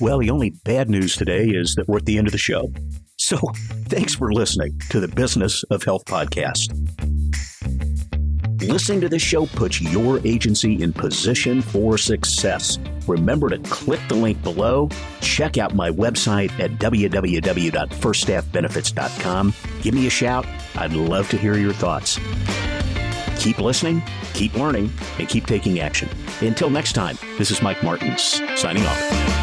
Well, 0.00 0.18
the 0.18 0.30
only 0.30 0.50
bad 0.64 0.88
news 0.88 1.16
today 1.16 1.48
is 1.48 1.74
that 1.74 1.88
we're 1.88 1.98
at 1.98 2.06
the 2.06 2.18
end 2.18 2.26
of 2.26 2.32
the 2.32 2.38
show. 2.38 2.72
So 3.16 3.36
thanks 3.88 4.14
for 4.14 4.32
listening 4.32 4.78
to 4.88 4.98
the 4.98 5.08
Business 5.08 5.62
of 5.64 5.82
Health 5.82 6.06
podcast. 6.06 6.70
Listening 8.62 9.00
to 9.02 9.08
this 9.08 9.22
show 9.22 9.46
puts 9.46 9.80
your 9.80 10.20
agency 10.26 10.82
in 10.82 10.92
position 10.92 11.62
for 11.62 11.96
success. 11.98 12.78
Remember 13.06 13.48
to 13.48 13.58
click 13.58 14.00
the 14.08 14.14
link 14.14 14.42
below, 14.42 14.88
check 15.20 15.58
out 15.58 15.74
my 15.74 15.90
website 15.90 16.50
at 16.60 16.72
www.firststaffbenefits.com. 16.72 19.54
Give 19.82 19.94
me 19.94 20.06
a 20.06 20.10
shout. 20.10 20.46
I'd 20.76 20.92
love 20.92 21.28
to 21.30 21.36
hear 21.36 21.56
your 21.56 21.72
thoughts. 21.72 22.20
Keep 23.40 23.58
listening, 23.58 24.02
keep 24.34 24.54
learning, 24.54 24.92
and 25.18 25.26
keep 25.26 25.46
taking 25.46 25.80
action. 25.80 26.10
Until 26.42 26.68
next 26.68 26.92
time, 26.92 27.16
this 27.38 27.50
is 27.50 27.62
Mike 27.62 27.82
Martens 27.82 28.42
signing 28.54 28.84
off. 28.84 29.39